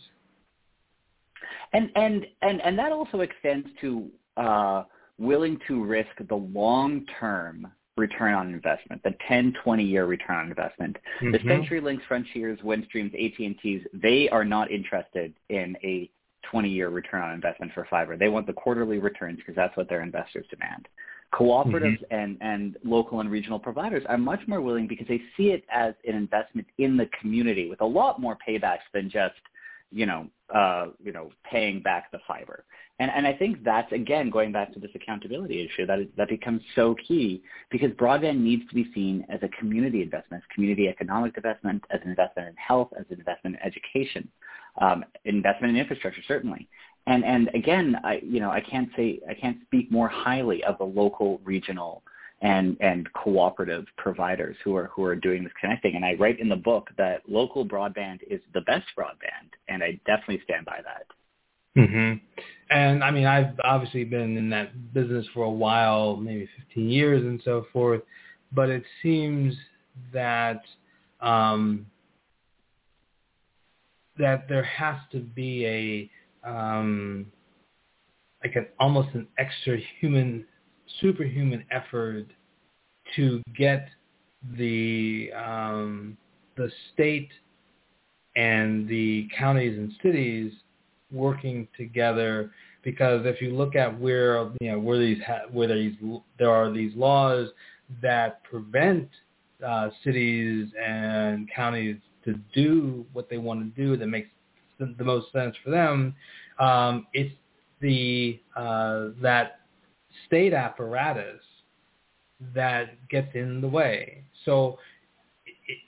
[1.74, 4.84] And and and and that also extends to uh,
[5.18, 7.68] willing to risk the long term
[7.98, 10.96] return on investment, the 10, 20 year return on investment.
[11.22, 11.32] Mm-hmm.
[11.32, 16.10] The CenturyLinks, Frontiers, Windstreams, AT&Ts, they are not interested in a
[16.54, 18.18] 20-year return on investment for fiber.
[18.18, 20.88] They want the quarterly returns because that's what their investors demand.
[21.34, 22.16] Cooperatives mm-hmm.
[22.16, 25.94] and, and local and regional providers are much more willing because they see it as
[26.08, 29.36] an investment in the community with a lot more paybacks than just,
[29.92, 32.64] you know, uh, you know, paying back the fiber.
[33.00, 36.30] And, and I think that's, again, going back to this accountability issue, that, is, that
[36.30, 40.88] becomes so key because broadband needs to be seen as a community investment, as community
[40.88, 44.28] economic investment, as an investment in health, as an investment in education
[44.80, 46.68] um, investment in infrastructure, certainly.
[47.08, 50.78] And and again, I you know I can't say I can't speak more highly of
[50.78, 52.04] the local, regional,
[52.42, 55.96] and and cooperative providers who are who are doing this connecting.
[55.96, 60.00] And I write in the book that local broadband is the best broadband, and I
[60.06, 61.06] definitely stand by that.
[61.78, 62.20] Mhm.
[62.70, 67.24] And I mean, I've obviously been in that business for a while, maybe 15 years
[67.24, 68.02] and so forth.
[68.52, 69.56] But it seems
[70.12, 70.64] that
[71.22, 71.86] um,
[74.20, 77.28] that there has to be a um,
[78.44, 80.46] like an almost an extra human,
[81.02, 82.26] superhuman effort
[83.16, 83.90] to get
[84.58, 86.18] the um,
[86.56, 87.30] the state
[88.36, 90.52] and the counties and cities
[91.12, 92.52] working together.
[92.84, 95.96] Because if you look at where you know where these ha- where these
[96.38, 97.50] there are these laws
[98.02, 99.10] that prevent
[99.66, 101.98] uh, cities and counties
[102.28, 104.30] to do what they want to do that makes
[104.80, 106.14] the, most sense for them.
[106.60, 107.34] Um, it's
[107.82, 109.62] the uh, that
[110.26, 111.42] state apparatus
[112.54, 114.24] that gets in the way.
[114.46, 114.78] So,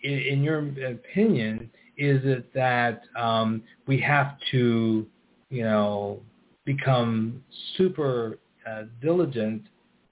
[0.04, 5.06] in your opinion, is it that um, we have to,
[5.50, 6.22] you know,
[6.66, 7.44] become
[7.78, 9.64] super uh, diligent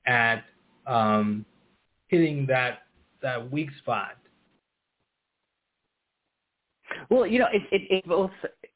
[0.06, 0.44] at
[0.86, 1.46] um,
[2.10, 2.80] hitting that
[3.22, 4.18] that weak spot
[7.10, 8.32] well, you know, it, it, it's both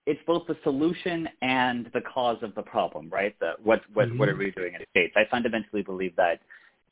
[0.06, 3.36] it's both the solution and the cause of the problem, right?
[3.40, 4.18] The, what what mm-hmm.
[4.18, 5.14] what are we doing in the states?
[5.16, 6.42] I fundamentally believe that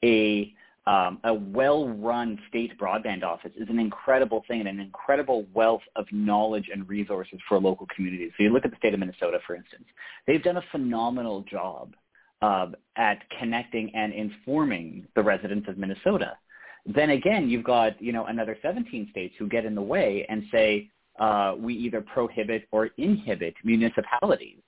[0.04, 0.54] a
[0.88, 6.08] um, a well-run state broadband office is an incredible thing and an incredible wealth of
[6.12, 8.32] knowledge and resources for local communities.
[8.38, 9.84] So you look at the state of Minnesota, for instance.
[10.26, 11.96] They've done a phenomenal job
[12.42, 16.38] uh, at connecting and informing the residents of Minnesota.
[16.86, 20.44] Then again, you've got you know another 17 states who get in the way and
[20.52, 24.60] say, uh, we either prohibit or inhibit municipalities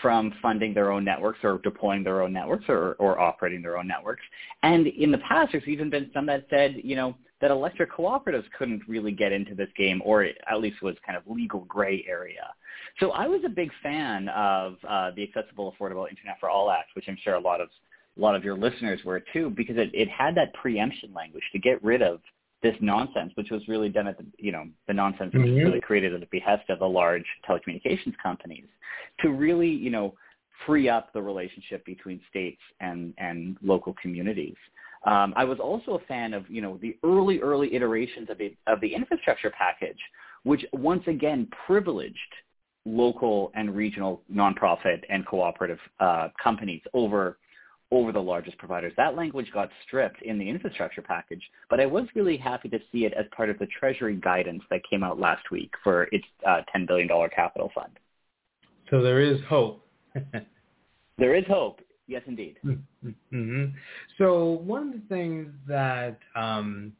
[0.00, 3.86] from funding their own networks or deploying their own networks or, or operating their own
[3.86, 4.22] networks.
[4.62, 8.44] And in the past, there's even been some that said, you know, that electric cooperatives
[8.58, 12.52] couldn't really get into this game, or at least was kind of legal gray area.
[12.98, 16.90] So I was a big fan of uh, the Accessible Affordable Internet for All Act,
[16.94, 17.68] which I'm sure a lot of
[18.18, 21.58] a lot of your listeners were too, because it, it had that preemption language to
[21.58, 22.20] get rid of
[22.62, 25.42] this nonsense, which was really done at the, you know, the nonsense mm-hmm.
[25.42, 28.66] was really created at the behest of the large telecommunications companies
[29.20, 30.14] to really, you know,
[30.66, 34.56] free up the relationship between states and, and local communities.
[35.06, 38.54] Um, I was also a fan of, you know, the early, early iterations of, it,
[38.66, 39.98] of the infrastructure package,
[40.42, 42.18] which once again privileged
[42.84, 47.38] local and regional nonprofit and cooperative uh, companies over
[47.92, 48.92] over the largest providers.
[48.96, 53.04] That language got stripped in the infrastructure package, but I was really happy to see
[53.04, 56.62] it as part of the Treasury guidance that came out last week for its uh,
[56.74, 57.98] $10 billion capital fund.
[58.90, 59.84] So there is hope.
[61.18, 61.80] there is hope.
[62.06, 62.56] Yes, indeed.
[62.64, 63.64] Mm-hmm.
[64.18, 66.92] So one of the things that um,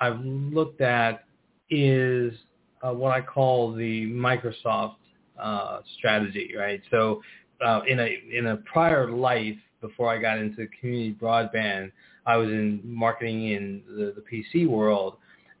[0.00, 1.24] I've looked at
[1.70, 2.34] is
[2.82, 4.96] uh, what I call the Microsoft
[5.40, 6.82] uh, strategy, right?
[6.90, 7.22] So
[7.64, 9.56] uh, in a in a prior life,
[9.86, 11.92] before I got into community broadband,
[12.26, 15.16] I was in marketing in the, the PC world,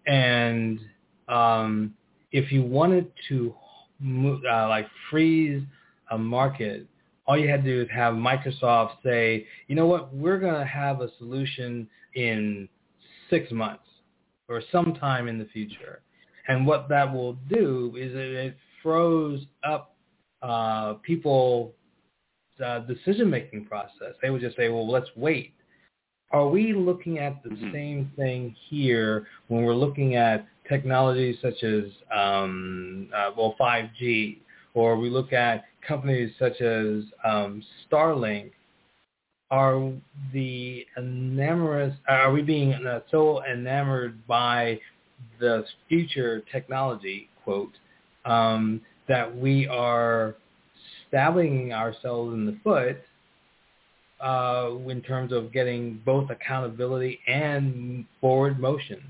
[0.06, 0.80] and
[1.28, 1.94] um,
[2.32, 3.54] if you wanted to
[4.00, 5.62] move, uh, like freeze
[6.10, 6.86] a market,
[7.26, 10.66] all you had to do is have Microsoft say, you know what, we're going to
[10.66, 12.68] have a solution in
[13.30, 13.84] six months
[14.48, 16.00] or sometime in the future.
[16.48, 19.94] And what that will do is it froze up
[20.42, 21.72] uh, people
[22.64, 24.14] uh, decision-making process.
[24.22, 25.54] They would just say, well, let's wait.
[26.30, 27.72] Are we looking at the mm-hmm.
[27.72, 31.84] same thing here when we're looking at technologies such as,
[32.14, 34.38] um, uh, well, 5G,
[34.74, 38.50] or we look at companies such as um, Starlink?
[39.50, 39.92] Are
[40.32, 44.80] the enamorous, are we being uh, so enamored by
[45.38, 47.72] the future technology, quote,
[48.24, 50.34] um, that we are
[51.14, 52.96] stabbing ourselves in the foot
[54.20, 59.00] uh, in terms of getting both accountability and forward motion.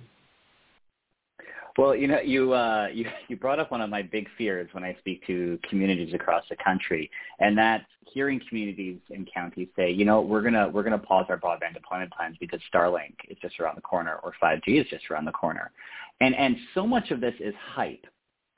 [1.79, 4.85] Well, you know, you uh, you you brought up one of my big fears when
[4.85, 10.05] I speak to communities across the country, and that's hearing communities and counties say, you
[10.05, 13.77] know, we're gonna we're gonna pause our broadband deployment plans because Starlink is just around
[13.77, 15.73] the corner or 5G is just around the corner,
[16.21, 18.07] and and so much of this is hype.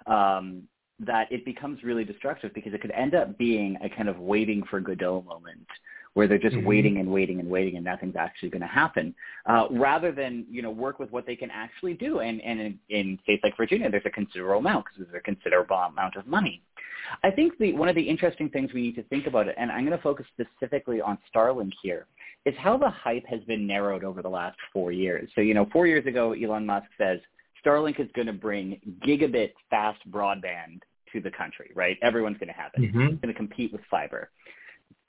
[0.09, 0.65] Um,
[1.01, 4.63] that it becomes really destructive because it could end up being a kind of waiting
[4.71, 5.67] for Godot moment
[6.15, 6.67] where they're just mm-hmm.
[6.67, 10.63] waiting and waiting and waiting and nothing's actually going to happen, uh, rather than you
[10.63, 12.21] know work with what they can actually do.
[12.21, 15.77] And, and in, in states like Virginia, there's a considerable amount because there's a considerable
[15.77, 16.63] amount of money.
[17.23, 19.85] I think the, one of the interesting things we need to think about and I'm
[19.85, 22.07] going to focus specifically on Starlink here,
[22.47, 25.29] is how the hype has been narrowed over the last four years.
[25.35, 27.19] So you know, four years ago, Elon Musk says
[27.67, 30.81] Starlink is going to bring gigabit fast broadband
[31.13, 31.97] to the country, right?
[32.03, 32.83] Everyone's going to have it.
[32.83, 33.01] Mm-hmm.
[33.01, 34.31] It's going to compete with fiber.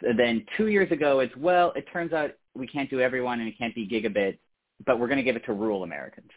[0.01, 3.57] Then two years ago, it's, well, it turns out we can't do everyone and it
[3.57, 4.37] can't be gigabit,
[4.85, 6.29] but we're going to give it to rural Americans.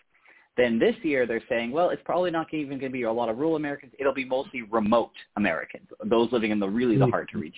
[0.57, 3.29] Then this year they're saying, well, it's probably not even going to be a lot
[3.29, 3.93] of rural Americans.
[3.99, 7.55] It'll be mostly remote Americans, those living in the really the hard to reach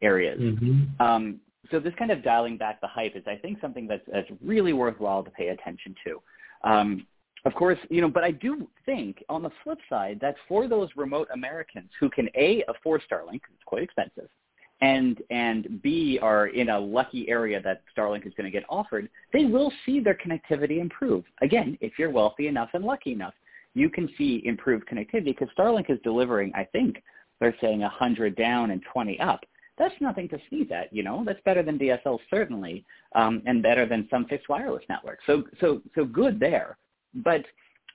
[0.00, 0.40] areas.
[0.40, 1.02] Mm-hmm.
[1.02, 1.40] Um,
[1.70, 4.72] so this kind of dialing back the hype is, I think, something that's, that's really
[4.72, 6.22] worthwhile to pay attention to.
[6.70, 7.06] Um,
[7.44, 10.88] of course, you know, but I do think on the flip side that for those
[10.96, 14.28] remote Americans who can A, afford Starlink, it's quite expensive,
[14.80, 19.08] and and B are in a lucky area that Starlink is going to get offered,
[19.32, 21.24] they will see their connectivity improve.
[21.42, 23.34] Again, if you're wealthy enough and lucky enough,
[23.74, 27.02] you can see improved connectivity because Starlink is delivering, I think,
[27.40, 29.40] they're saying 100 down and 20 up.
[29.78, 31.22] That's nothing to sneeze at, you know.
[31.24, 32.84] That's better than DSL certainly,
[33.14, 35.22] um, and better than some fixed wireless networks.
[35.26, 36.76] So so so good there.
[37.14, 37.44] But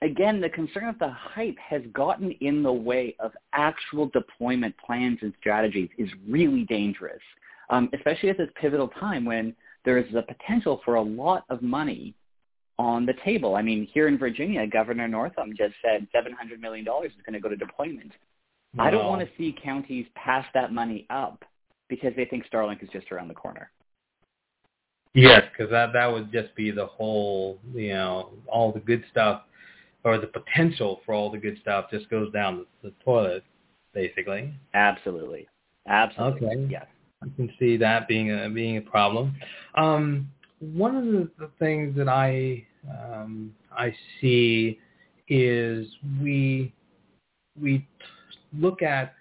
[0.02, 5.18] again, the concern of the hype has gotten in the way of actual deployment plans
[5.22, 7.22] and strategies is really dangerous,
[7.70, 9.54] um, especially at this pivotal time when
[9.84, 12.14] there is the potential for a lot of money
[12.78, 13.56] on the table.
[13.56, 17.48] I mean, here in Virginia, Governor Northam just said $700 million is going to go
[17.48, 18.12] to deployment.
[18.74, 18.84] Wow.
[18.84, 21.44] I don't want to see counties pass that money up
[21.88, 23.70] because they think Starlink is just around the corner.
[25.14, 29.42] Yes, because that that would just be the whole, you know, all the good stuff,
[30.04, 33.44] or the potential for all the good stuff just goes down the, the toilet,
[33.92, 34.52] basically.
[34.74, 35.48] Absolutely,
[35.88, 36.48] absolutely.
[36.48, 36.66] Okay.
[36.70, 36.86] Yes.
[37.22, 39.34] I can see that being a being a problem.
[39.76, 44.78] Um, one of the, the things that I um, I see
[45.28, 45.86] is
[46.20, 46.72] we
[47.60, 47.86] we
[48.52, 49.14] look at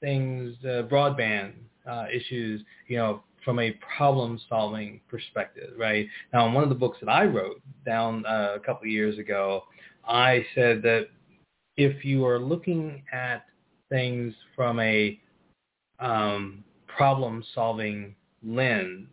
[0.00, 1.52] things uh, broadband
[1.88, 6.06] uh, issues, you know, from a problem-solving perspective, right?
[6.32, 9.18] Now, in one of the books that I wrote down uh, a couple of years
[9.18, 9.64] ago,
[10.06, 11.08] I said that
[11.76, 13.44] if you are looking at
[13.88, 15.18] things from a
[16.00, 18.14] um, problem-solving
[18.44, 19.08] lens,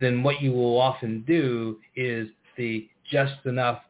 [0.00, 3.82] then what you will often do is the just enough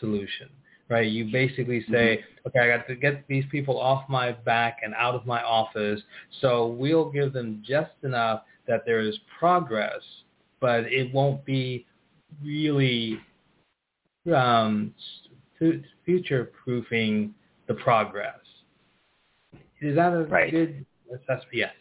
[0.00, 0.48] solution,
[0.88, 1.06] right?
[1.06, 2.48] You basically say, mm-hmm.
[2.48, 6.00] okay, I got to get these people off my back and out of my office,
[6.40, 10.00] so we'll give them just enough that there is progress,
[10.60, 11.86] but it won't be
[12.42, 13.18] really
[14.34, 14.94] um,
[16.04, 17.34] future proofing
[17.68, 18.38] the progress.
[19.80, 20.50] Is that a right.
[20.50, 21.48] good assessment?
[21.52, 21.74] Yes.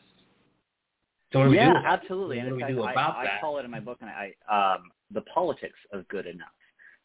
[1.32, 2.40] So yeah, absolutely.
[2.40, 3.34] And in fact, do about I, that?
[3.38, 6.48] I, call it in my book, and I um, the politics of good enough.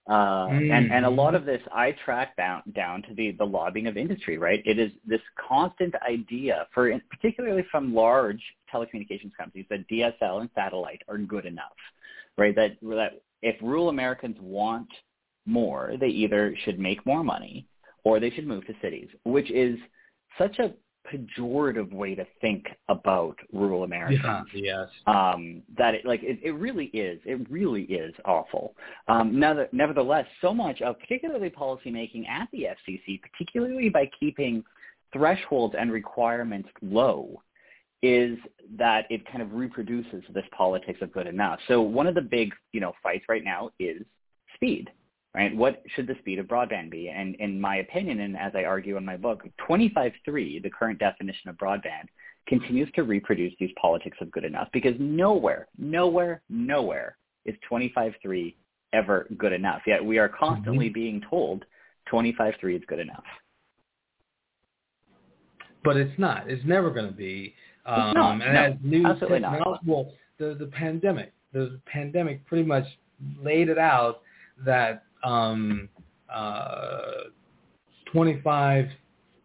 [0.09, 0.73] Uh, mm.
[0.73, 3.97] and, and a lot of this I track down down to the, the lobbying of
[3.97, 4.63] industry, right?
[4.65, 11.03] It is this constant idea, for particularly from large telecommunications companies, that DSL and satellite
[11.09, 11.77] are good enough,
[12.37, 12.55] right?
[12.55, 14.89] That that if rural Americans want
[15.47, 17.67] more, they either should make more money
[18.05, 19.79] or they should move to cities, which is
[20.39, 20.73] such a
[21.13, 24.45] pejorative way to think about rural America.
[24.55, 24.89] Yeah, yes.
[25.07, 27.21] Um, that it, like it, it really is.
[27.25, 28.75] It really is awful.
[29.09, 29.39] Um,
[29.73, 34.63] nevertheless, so much of particularly policymaking at the FCC, particularly by keeping
[35.13, 37.43] thresholds and requirements low,
[38.03, 38.39] is
[38.77, 41.59] that it kind of reproduces this politics of good enough.
[41.69, 44.03] So one of the big, you know, fights right now is
[44.55, 44.91] speed
[45.35, 45.55] right?
[45.55, 47.09] What should the speed of broadband be?
[47.09, 51.49] And in my opinion, and as I argue in my book, 25.3, the current definition
[51.49, 52.09] of broadband,
[52.49, 58.55] continues to reproduce these politics of good enough because nowhere, nowhere, nowhere is 25.3
[58.95, 59.83] ever good enough.
[59.87, 60.95] Yet we are constantly mm-hmm.
[60.95, 61.65] being told
[62.11, 63.25] 25.3 is good enough.
[65.89, 66.51] But it's not.
[66.51, 67.55] It's never going to be.
[67.87, 69.87] Um, not, and no, as new absolutely not.
[69.87, 72.85] Well, the, the pandemic, the pandemic pretty much
[73.43, 74.21] laid it out
[74.67, 75.89] that um,
[76.31, 77.31] uh,
[78.13, 78.85] 25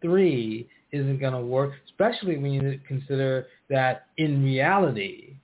[0.02, 5.36] 3 isn't going to work, especially when you consider that in reality,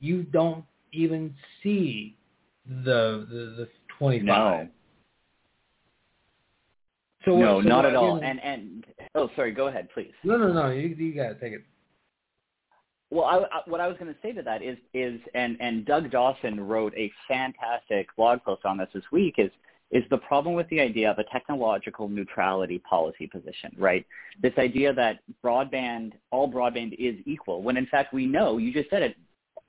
[0.00, 1.32] you don't even
[1.62, 2.16] see
[2.66, 4.26] the the, the 25.
[4.26, 4.68] No.
[7.24, 8.16] So, no, so not at all.
[8.16, 8.84] And and
[9.14, 9.52] oh, sorry.
[9.52, 10.12] Go ahead, please.
[10.24, 10.70] No, no, no.
[10.70, 11.64] You you got to take it.
[13.12, 15.84] Well, I, I, what I was going to say to that is, is and, and
[15.84, 19.50] Doug Dawson wrote a fantastic blog post on this this week, is,
[19.90, 24.06] is the problem with the idea of a technological neutrality policy position, right?
[24.40, 28.88] This idea that broadband, all broadband is equal, when in fact we know, you just
[28.88, 29.16] said it,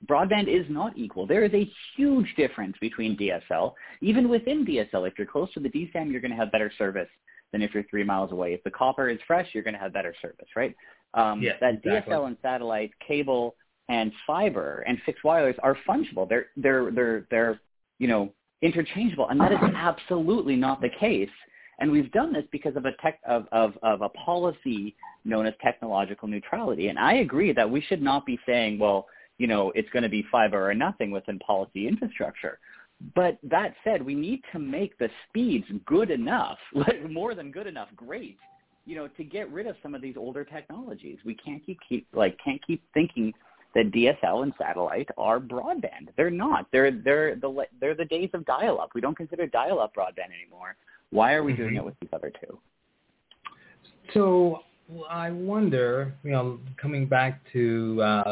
[0.06, 1.26] broadband is not equal.
[1.26, 3.74] There is a huge difference between DSL.
[4.00, 7.08] Even within DSL, if you're close to the DSLAM, you're going to have better service
[7.54, 8.52] than if you're three miles away.
[8.52, 10.74] If the copper is fresh, you're going to have better service, right?
[11.14, 12.12] Um, yes, that exactly.
[12.12, 13.54] DSL and satellite, cable,
[13.88, 16.28] and fiber and fixed wireless are fungible.
[16.28, 17.60] They're they're they're they're
[18.00, 21.30] you know interchangeable, and that is absolutely not the case.
[21.78, 24.94] And we've done this because of a tech of, of, of a policy
[25.24, 26.86] known as technological neutrality.
[26.88, 29.06] And I agree that we should not be saying, well,
[29.38, 32.60] you know, it's going to be fiber or nothing within policy infrastructure.
[33.14, 37.66] But that said, we need to make the speeds good enough, like more than good
[37.66, 38.38] enough, great,
[38.86, 41.18] you know, to get rid of some of these older technologies.
[41.24, 43.32] We can't keep, keep like can't keep thinking
[43.74, 46.08] that DSL and satellite are broadband.
[46.16, 46.66] They're not.
[46.72, 48.90] They're they're the they're the days of dial-up.
[48.94, 50.76] We don't consider dial-up broadband anymore.
[51.10, 51.62] Why are we mm-hmm.
[51.62, 52.58] doing it with these other two?
[54.12, 54.60] So
[55.10, 58.22] I wonder, you know, coming back to uh,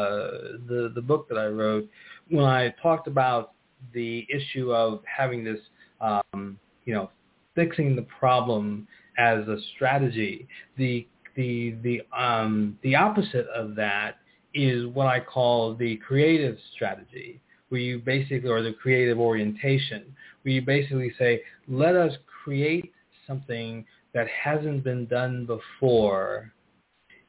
[0.67, 1.89] the the book that I wrote,
[2.29, 3.53] when I talked about
[3.93, 5.59] the issue of having this,
[6.01, 7.09] um, you know,
[7.55, 10.47] fixing the problem as a strategy.
[10.77, 14.17] The the the um, the opposite of that
[14.53, 20.53] is what I call the creative strategy, where you basically, or the creative orientation, where
[20.53, 22.13] you basically say, let us
[22.43, 22.91] create
[23.25, 26.53] something that hasn't been done before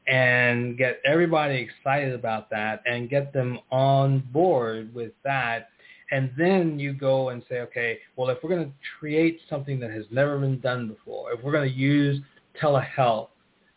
[0.07, 5.69] and get everybody excited about that and get them on board with that
[6.11, 9.91] and then you go and say, okay, well, if we're going to create something that
[9.91, 12.21] has never been done before, if we're going to use
[12.61, 13.29] telehealth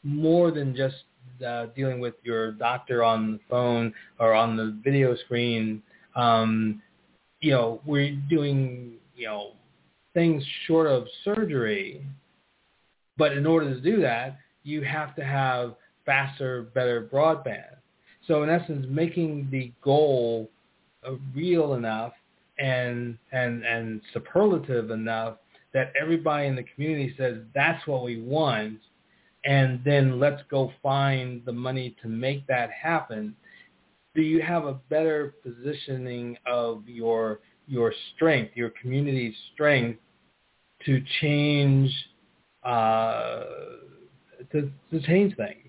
[0.03, 0.97] more than just
[1.47, 5.83] uh, dealing with your doctor on the phone or on the video screen,
[6.17, 6.83] um,
[7.41, 9.53] you know, we're doing, you know,
[10.15, 12.05] things short of surgery.
[13.17, 15.75] But in order to do that, you have to have
[16.05, 17.77] faster, better broadband.
[18.27, 20.51] So in essence, making the goal
[21.35, 22.13] real enough
[22.59, 25.37] and and and superlative enough
[25.73, 28.79] that everybody in the community says that's what we want
[29.45, 33.35] and then let's go find the money to make that happen.
[34.15, 40.01] Do you have a better positioning of your your strength your community's strength
[40.87, 41.91] to change
[42.65, 43.45] uh,
[44.51, 45.65] to, to change things?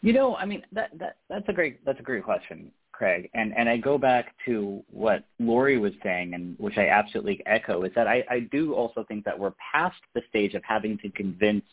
[0.00, 3.52] You know i mean that that that's a great that's a great question Craig, and,
[3.56, 7.90] and I go back to what Lori was saying, and which I absolutely echo, is
[7.96, 11.64] that I, I do also think that we're past the stage of having to convince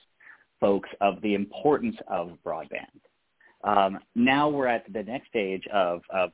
[0.60, 3.02] folks of the importance of broadband.
[3.64, 6.32] Um, now we're at the next stage of, of,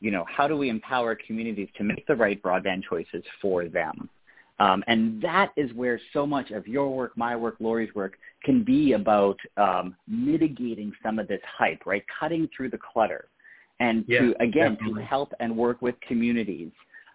[0.00, 4.08] you know, how do we empower communities to make the right broadband choices for them?
[4.60, 8.62] Um, and that is where so much of your work, my work, Lori's work can
[8.62, 12.04] be about um, mitigating some of this hype, right?
[12.20, 13.28] Cutting through the clutter
[13.80, 15.02] and yeah, to, again, definitely.
[15.02, 16.70] to help and work with communities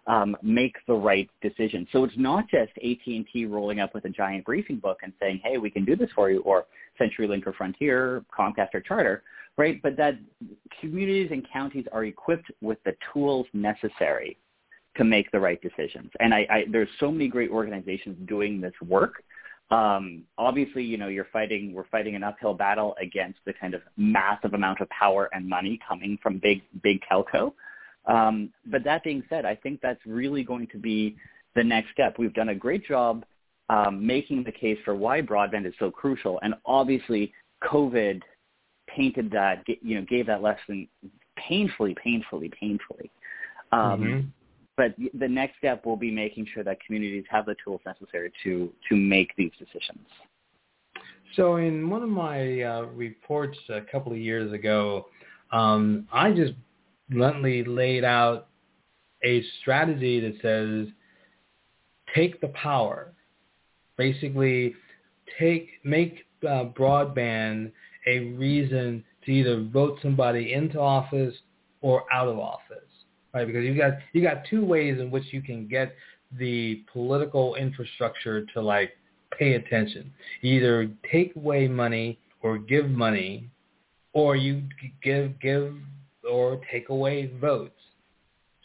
[0.06, 1.86] um, make the right decision.
[1.92, 5.58] So it's not just AT&T rolling up with a giant briefing book and saying, hey,
[5.58, 6.66] we can do this for you, or
[7.00, 9.22] CenturyLink or Frontier, Comcast or Charter,
[9.56, 9.80] right?
[9.82, 10.18] But that
[10.80, 14.36] communities and counties are equipped with the tools necessary
[14.96, 16.10] to make the right decisions.
[16.20, 19.22] And I, I there's so many great organizations doing this work.
[19.70, 23.82] Um, obviously, you know, you're fighting, we're fighting an uphill battle against the kind of
[23.96, 27.52] massive amount of power and money coming from big, big telco.
[28.06, 31.16] Um, but that being said, I think that's really going to be
[31.54, 32.16] the next step.
[32.18, 33.24] We've done a great job
[33.70, 38.20] um, making the case for why broadband is so crucial, and obviously, COVID
[38.86, 40.86] painted that, you know, gave that lesson
[41.36, 43.10] painfully, painfully, painfully.
[43.72, 44.30] Um, Mhm.
[44.76, 48.72] But the next step will be making sure that communities have the tools necessary to
[48.88, 50.06] to make these decisions.
[51.36, 55.06] So in one of my uh, reports a couple of years ago,
[55.52, 56.54] um, I just
[57.10, 58.48] bluntly laid out
[59.24, 60.92] a strategy that says
[62.14, 63.12] take the power.
[63.96, 64.74] Basically,
[65.38, 67.72] take make uh, broadband
[68.06, 71.34] a reason to either vote somebody into office
[71.80, 72.83] or out of office,
[73.34, 73.46] right?
[73.46, 75.94] Because you got you got two ways in which you can get
[76.38, 78.92] the political infrastructure to like
[79.38, 80.12] pay attention.
[80.42, 83.48] Either take away money or give money,
[84.12, 84.62] or you
[85.02, 85.74] give give
[86.30, 87.72] or take away votes.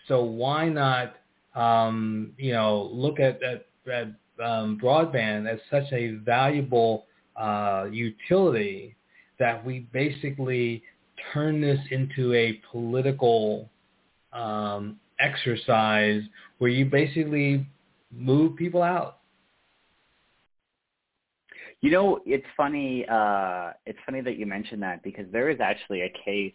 [0.08, 1.16] So why not,
[1.56, 4.08] um, you know, look at at, at
[4.44, 7.06] um, broadband as such a valuable
[7.36, 8.96] uh, utility
[9.40, 10.84] that we basically
[11.34, 13.70] turn this into a political
[14.34, 16.22] um, exercise
[16.58, 17.66] where you basically
[18.12, 19.20] move people out.
[21.82, 23.06] You know, it's funny.
[23.10, 26.54] Uh, it's funny that you mentioned that because there is actually a case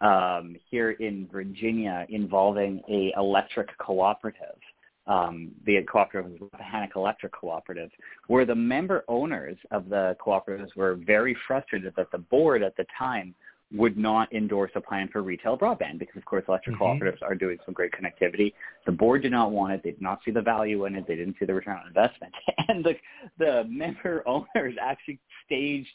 [0.00, 4.58] um, here in Virginia involving a electric cooperative.
[5.06, 7.90] Um, the cooperative was Rappahannock Electric Cooperative,
[8.26, 12.86] where the member owners of the cooperatives were very frustrated that the board at the
[12.98, 13.32] time
[13.76, 16.80] would not endorse a plan for retail broadband because, of course, electric Mhm.
[16.80, 18.52] cooperatives are doing some great connectivity.
[18.84, 19.82] The board did not want it.
[19.82, 21.06] They did not see the value in it.
[21.06, 22.34] They didn't see the return on investment.
[22.68, 22.96] And the,
[23.38, 25.92] the member owners actually staged,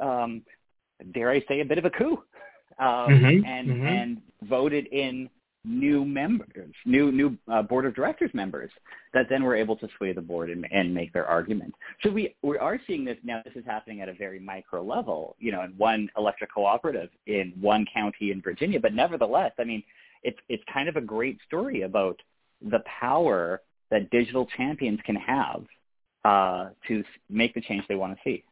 [0.00, 0.42] um,
[1.12, 2.22] dare I say, a bit of a coup
[2.78, 3.86] um, Mhm, and, mhm.
[3.86, 5.28] and voted in
[5.64, 8.70] new members, new new uh, board of directors members
[9.12, 11.74] that then were able to sway the board and, and make their argument.
[12.02, 13.42] So we we are seeing this now.
[13.44, 17.52] This is happening at a very micro level, you know, in one electric cooperative in
[17.60, 18.78] one county in Virginia.
[18.78, 19.82] But nevertheless, I mean,
[20.22, 22.20] it's it's kind of a great story about
[22.60, 25.64] the power that digital champions can have
[26.24, 28.44] uh, to make the change they want to see.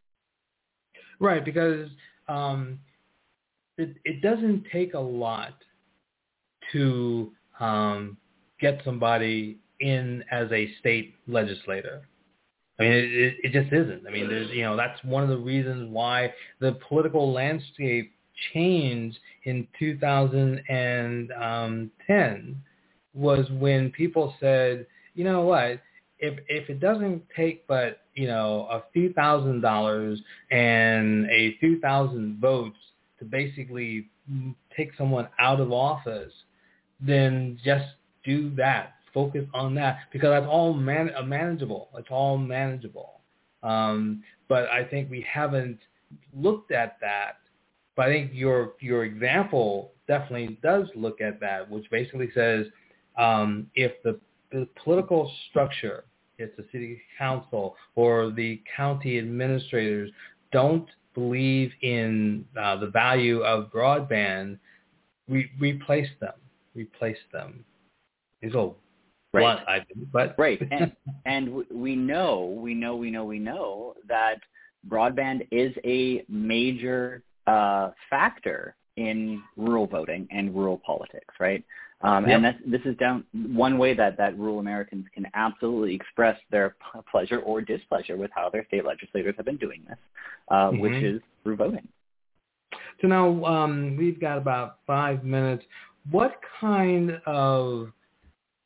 [1.19, 1.89] Right, because
[2.29, 2.79] um,
[3.79, 5.55] it, it doesn't take a lot
[6.73, 8.17] to um,
[8.61, 12.03] get somebody in as a state legislator.
[12.79, 14.07] I mean, it, it, just isn't.
[14.07, 18.13] I mean, there's you know that's one of the reasons why the political landscape
[18.53, 22.63] changed in 2010
[23.15, 25.81] was when people said, you know what,
[26.19, 30.21] if if it doesn't take but you know a few thousand dollars
[30.51, 32.79] and a few thousand votes
[33.19, 34.09] to basically
[34.77, 36.33] take someone out of office,
[37.05, 37.87] then just
[38.25, 38.95] do that.
[39.13, 41.91] Focus on that because that's all man- uh, manageable.
[41.99, 43.21] It's all manageable.
[43.63, 45.79] Um, but I think we haven't
[46.35, 47.37] looked at that.
[47.95, 52.67] But I think your your example definitely does look at that, which basically says
[53.19, 54.19] um, if the,
[54.51, 56.05] the political structure,
[56.39, 60.11] if the city council or the county administrators
[60.53, 64.59] don't believe in uh, the value of broadband,
[65.29, 66.33] we replace them.
[66.75, 67.65] Replace them.
[68.41, 68.77] It's all
[69.35, 69.43] Right.
[69.43, 70.93] blunt, I but Right, and
[71.25, 74.41] and we know, we know, we know, we know that
[74.89, 81.65] broadband is a major uh, factor in rural voting and rural politics, right?
[82.03, 82.43] Um, And Yep.
[82.43, 87.01] that's, this is down one way that that rural Americans can absolutely express their p-
[87.11, 89.99] pleasure or displeasure with how their state legislators have been doing this,
[90.49, 91.15] uh, which Mhm.
[91.17, 91.89] is through voting.
[93.01, 95.65] So now um, we've got about five minutes.
[96.11, 97.93] What kind of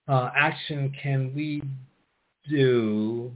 [0.08, 1.62] uh, action can we
[2.48, 3.32] do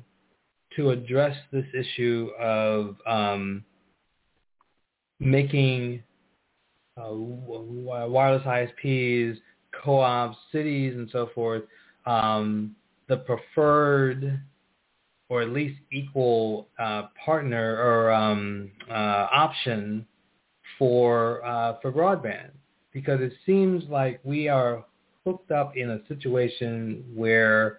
[0.77, 3.65] to address this issue of um,
[5.19, 6.03] making
[6.97, 9.37] uh, wireless ISPs,
[9.83, 11.63] co-ops, cities, and so forth
[12.07, 12.75] um,
[13.09, 14.41] the preferred
[15.29, 20.07] or at least equal uh, partner or um, uh, option
[20.79, 22.51] for uh, for broadband
[22.93, 24.85] because it seems like we are
[25.25, 27.79] hooked up in a situation where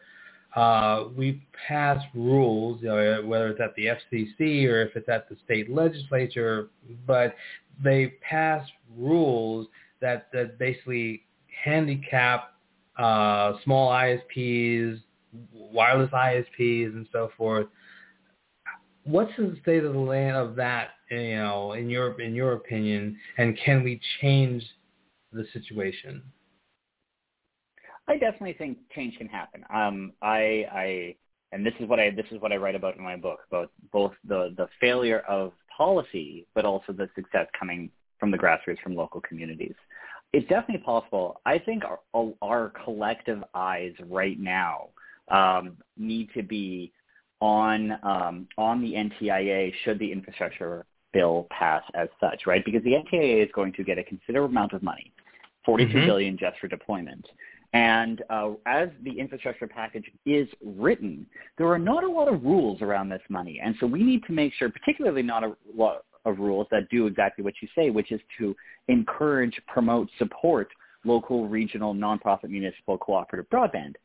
[0.56, 5.30] uh, we pass rules, you know, whether it's at the FCC or if it's at
[5.30, 6.70] the state legislature,
[7.08, 7.36] but
[7.84, 9.68] they pass rules
[10.02, 11.24] that, that basically
[11.64, 12.54] handicap
[12.98, 15.02] uh, small ISPs,
[15.54, 17.68] wireless ISPs, and so forth.
[19.04, 23.18] What's the state of the land of that, you know, in your in your opinion,
[23.38, 24.64] and can we change
[25.32, 26.22] the situation?
[28.08, 29.64] I definitely think change can happen.
[29.74, 31.16] Um, I, I,
[31.52, 33.72] and this is what I this is what I write about in my book about
[33.92, 38.96] both the the failure of policy, but also the success coming from the grassroots, from
[38.96, 39.76] local communities.
[40.34, 41.42] It's definitely possible.
[41.46, 44.90] I think our, our collective eyes right now
[45.28, 46.94] um, need to be
[47.42, 52.64] on um, on the NTIA should the infrastructure bill pass as such, right?
[52.64, 55.12] Because the NTIA is going to get a considerable amount of money,
[55.66, 56.08] forty-two mm-hmm.
[56.08, 57.26] billion just for deployment.
[57.74, 61.26] And uh, as the infrastructure package is written,
[61.58, 63.62] there are not a lot of rules around this money.
[63.64, 67.08] And so we need to make sure, particularly not a lot of rules that do
[67.08, 68.54] exactly what you say, which is to
[68.90, 70.68] encourage, promote, support
[71.04, 73.96] local, regional, nonprofit, municipal, cooperative broadband.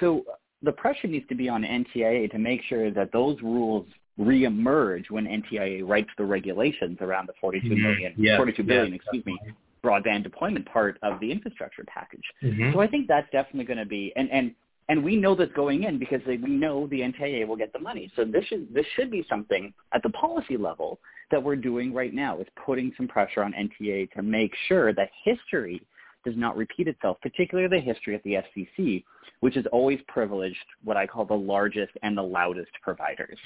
[0.00, 0.24] So
[0.62, 3.86] the pressure needs to be on NTIA to make sure that those rules
[4.18, 7.82] reemerge when NTIA writes the regulations around the 42 mm-hmm.
[7.82, 8.14] million.
[8.38, 9.38] 42 billion, yes, excuse me,
[9.86, 12.24] broadband deployment part of the infrastructure package.
[12.42, 12.72] Mm-hmm.
[12.72, 14.54] So I think that's definitely going to be, and, and,
[14.88, 18.10] and we know this going in because we know the NTIA will get the money.
[18.16, 20.98] So this should, this should be something at the policy level
[21.30, 25.10] that we're doing right now is putting some pressure on NTIA to make sure that
[25.24, 25.82] history
[26.24, 29.04] does not repeat itself, particularly the history at the FCC,
[29.40, 33.38] which has always privileged what I call the largest and the loudest providers.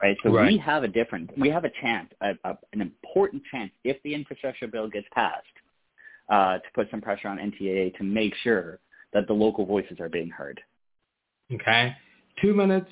[0.00, 0.52] Right, so right.
[0.52, 4.14] we have a different, we have a chance, a, a, an important chance, if the
[4.14, 5.46] infrastructure bill gets passed,
[6.28, 8.80] uh, to put some pressure on NTIA to make sure
[9.12, 10.60] that the local voices are being heard.
[11.52, 11.94] Okay.
[12.40, 12.90] Two minutes.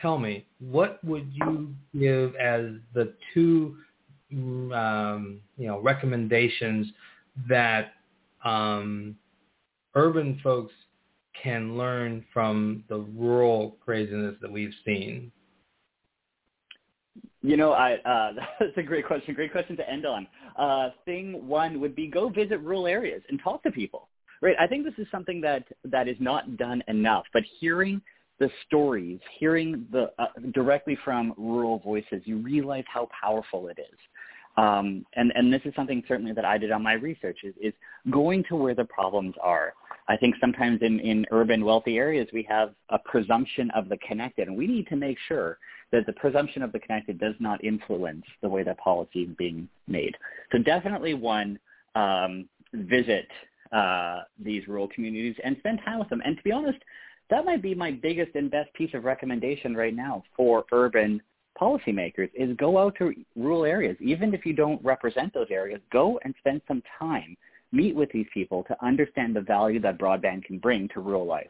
[0.00, 3.76] Tell me, what would you give as the two,
[4.32, 6.86] um, you know, recommendations
[7.48, 7.94] that
[8.44, 9.16] um,
[9.94, 10.72] urban folks
[11.42, 15.32] can learn from the rural craziness that we've seen?
[17.42, 19.34] You know, I, uh, that's a great question.
[19.34, 20.26] Great question to end on.
[20.56, 24.08] Uh, thing one would be go visit rural areas and talk to people.
[24.40, 24.54] Right.
[24.60, 27.24] I think this is something that that is not done enough.
[27.32, 28.00] But hearing
[28.38, 33.98] the stories, hearing the uh, directly from rural voices, you realize how powerful it is.
[34.56, 37.72] Um, and, and this is something certainly that I did on my research is, is
[38.10, 39.72] going to where the problems are.
[40.08, 44.48] I think sometimes in, in urban wealthy areas we have a presumption of the connected,
[44.48, 45.58] and we need to make sure
[45.92, 49.68] that the presumption of the connected does not influence the way that policy is being
[49.86, 50.14] made.
[50.52, 51.58] So definitely one,
[51.94, 53.28] um, visit
[53.72, 56.22] uh, these rural communities and spend time with them.
[56.24, 56.78] And to be honest,
[57.30, 61.20] that might be my biggest and best piece of recommendation right now for urban
[61.60, 63.96] policymakers is go out to rural areas.
[64.00, 67.36] Even if you don't represent those areas, go and spend some time,
[67.72, 71.46] meet with these people to understand the value that broadband can bring to rural life.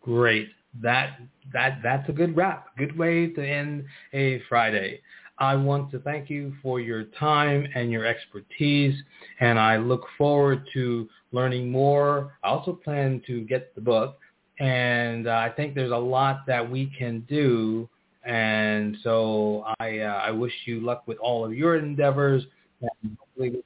[0.00, 0.48] Great.
[0.82, 1.20] That
[1.52, 2.76] that that's a good wrap.
[2.76, 5.00] Good way to end a Friday.
[5.38, 8.94] I want to thank you for your time and your expertise,
[9.40, 12.32] and I look forward to learning more.
[12.42, 14.18] I also plan to get the book,
[14.58, 17.88] and uh, I think there's a lot that we can do
[18.26, 22.42] and so I uh, I wish you luck with all of your endeavors
[22.80, 23.62] and hopefully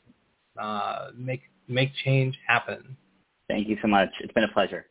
[0.60, 2.96] uh, make make change happen.
[3.48, 4.10] Thank you so much.
[4.20, 4.86] It's been a pleasure.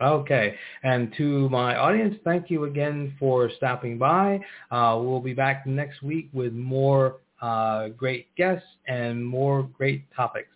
[0.00, 0.54] Okay.
[0.82, 4.40] And to my audience, thank you again for stopping by.
[4.70, 10.48] Uh, we'll be back next week with more uh, great guests and more great topics.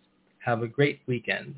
[0.44, 1.54] Have a great weekend.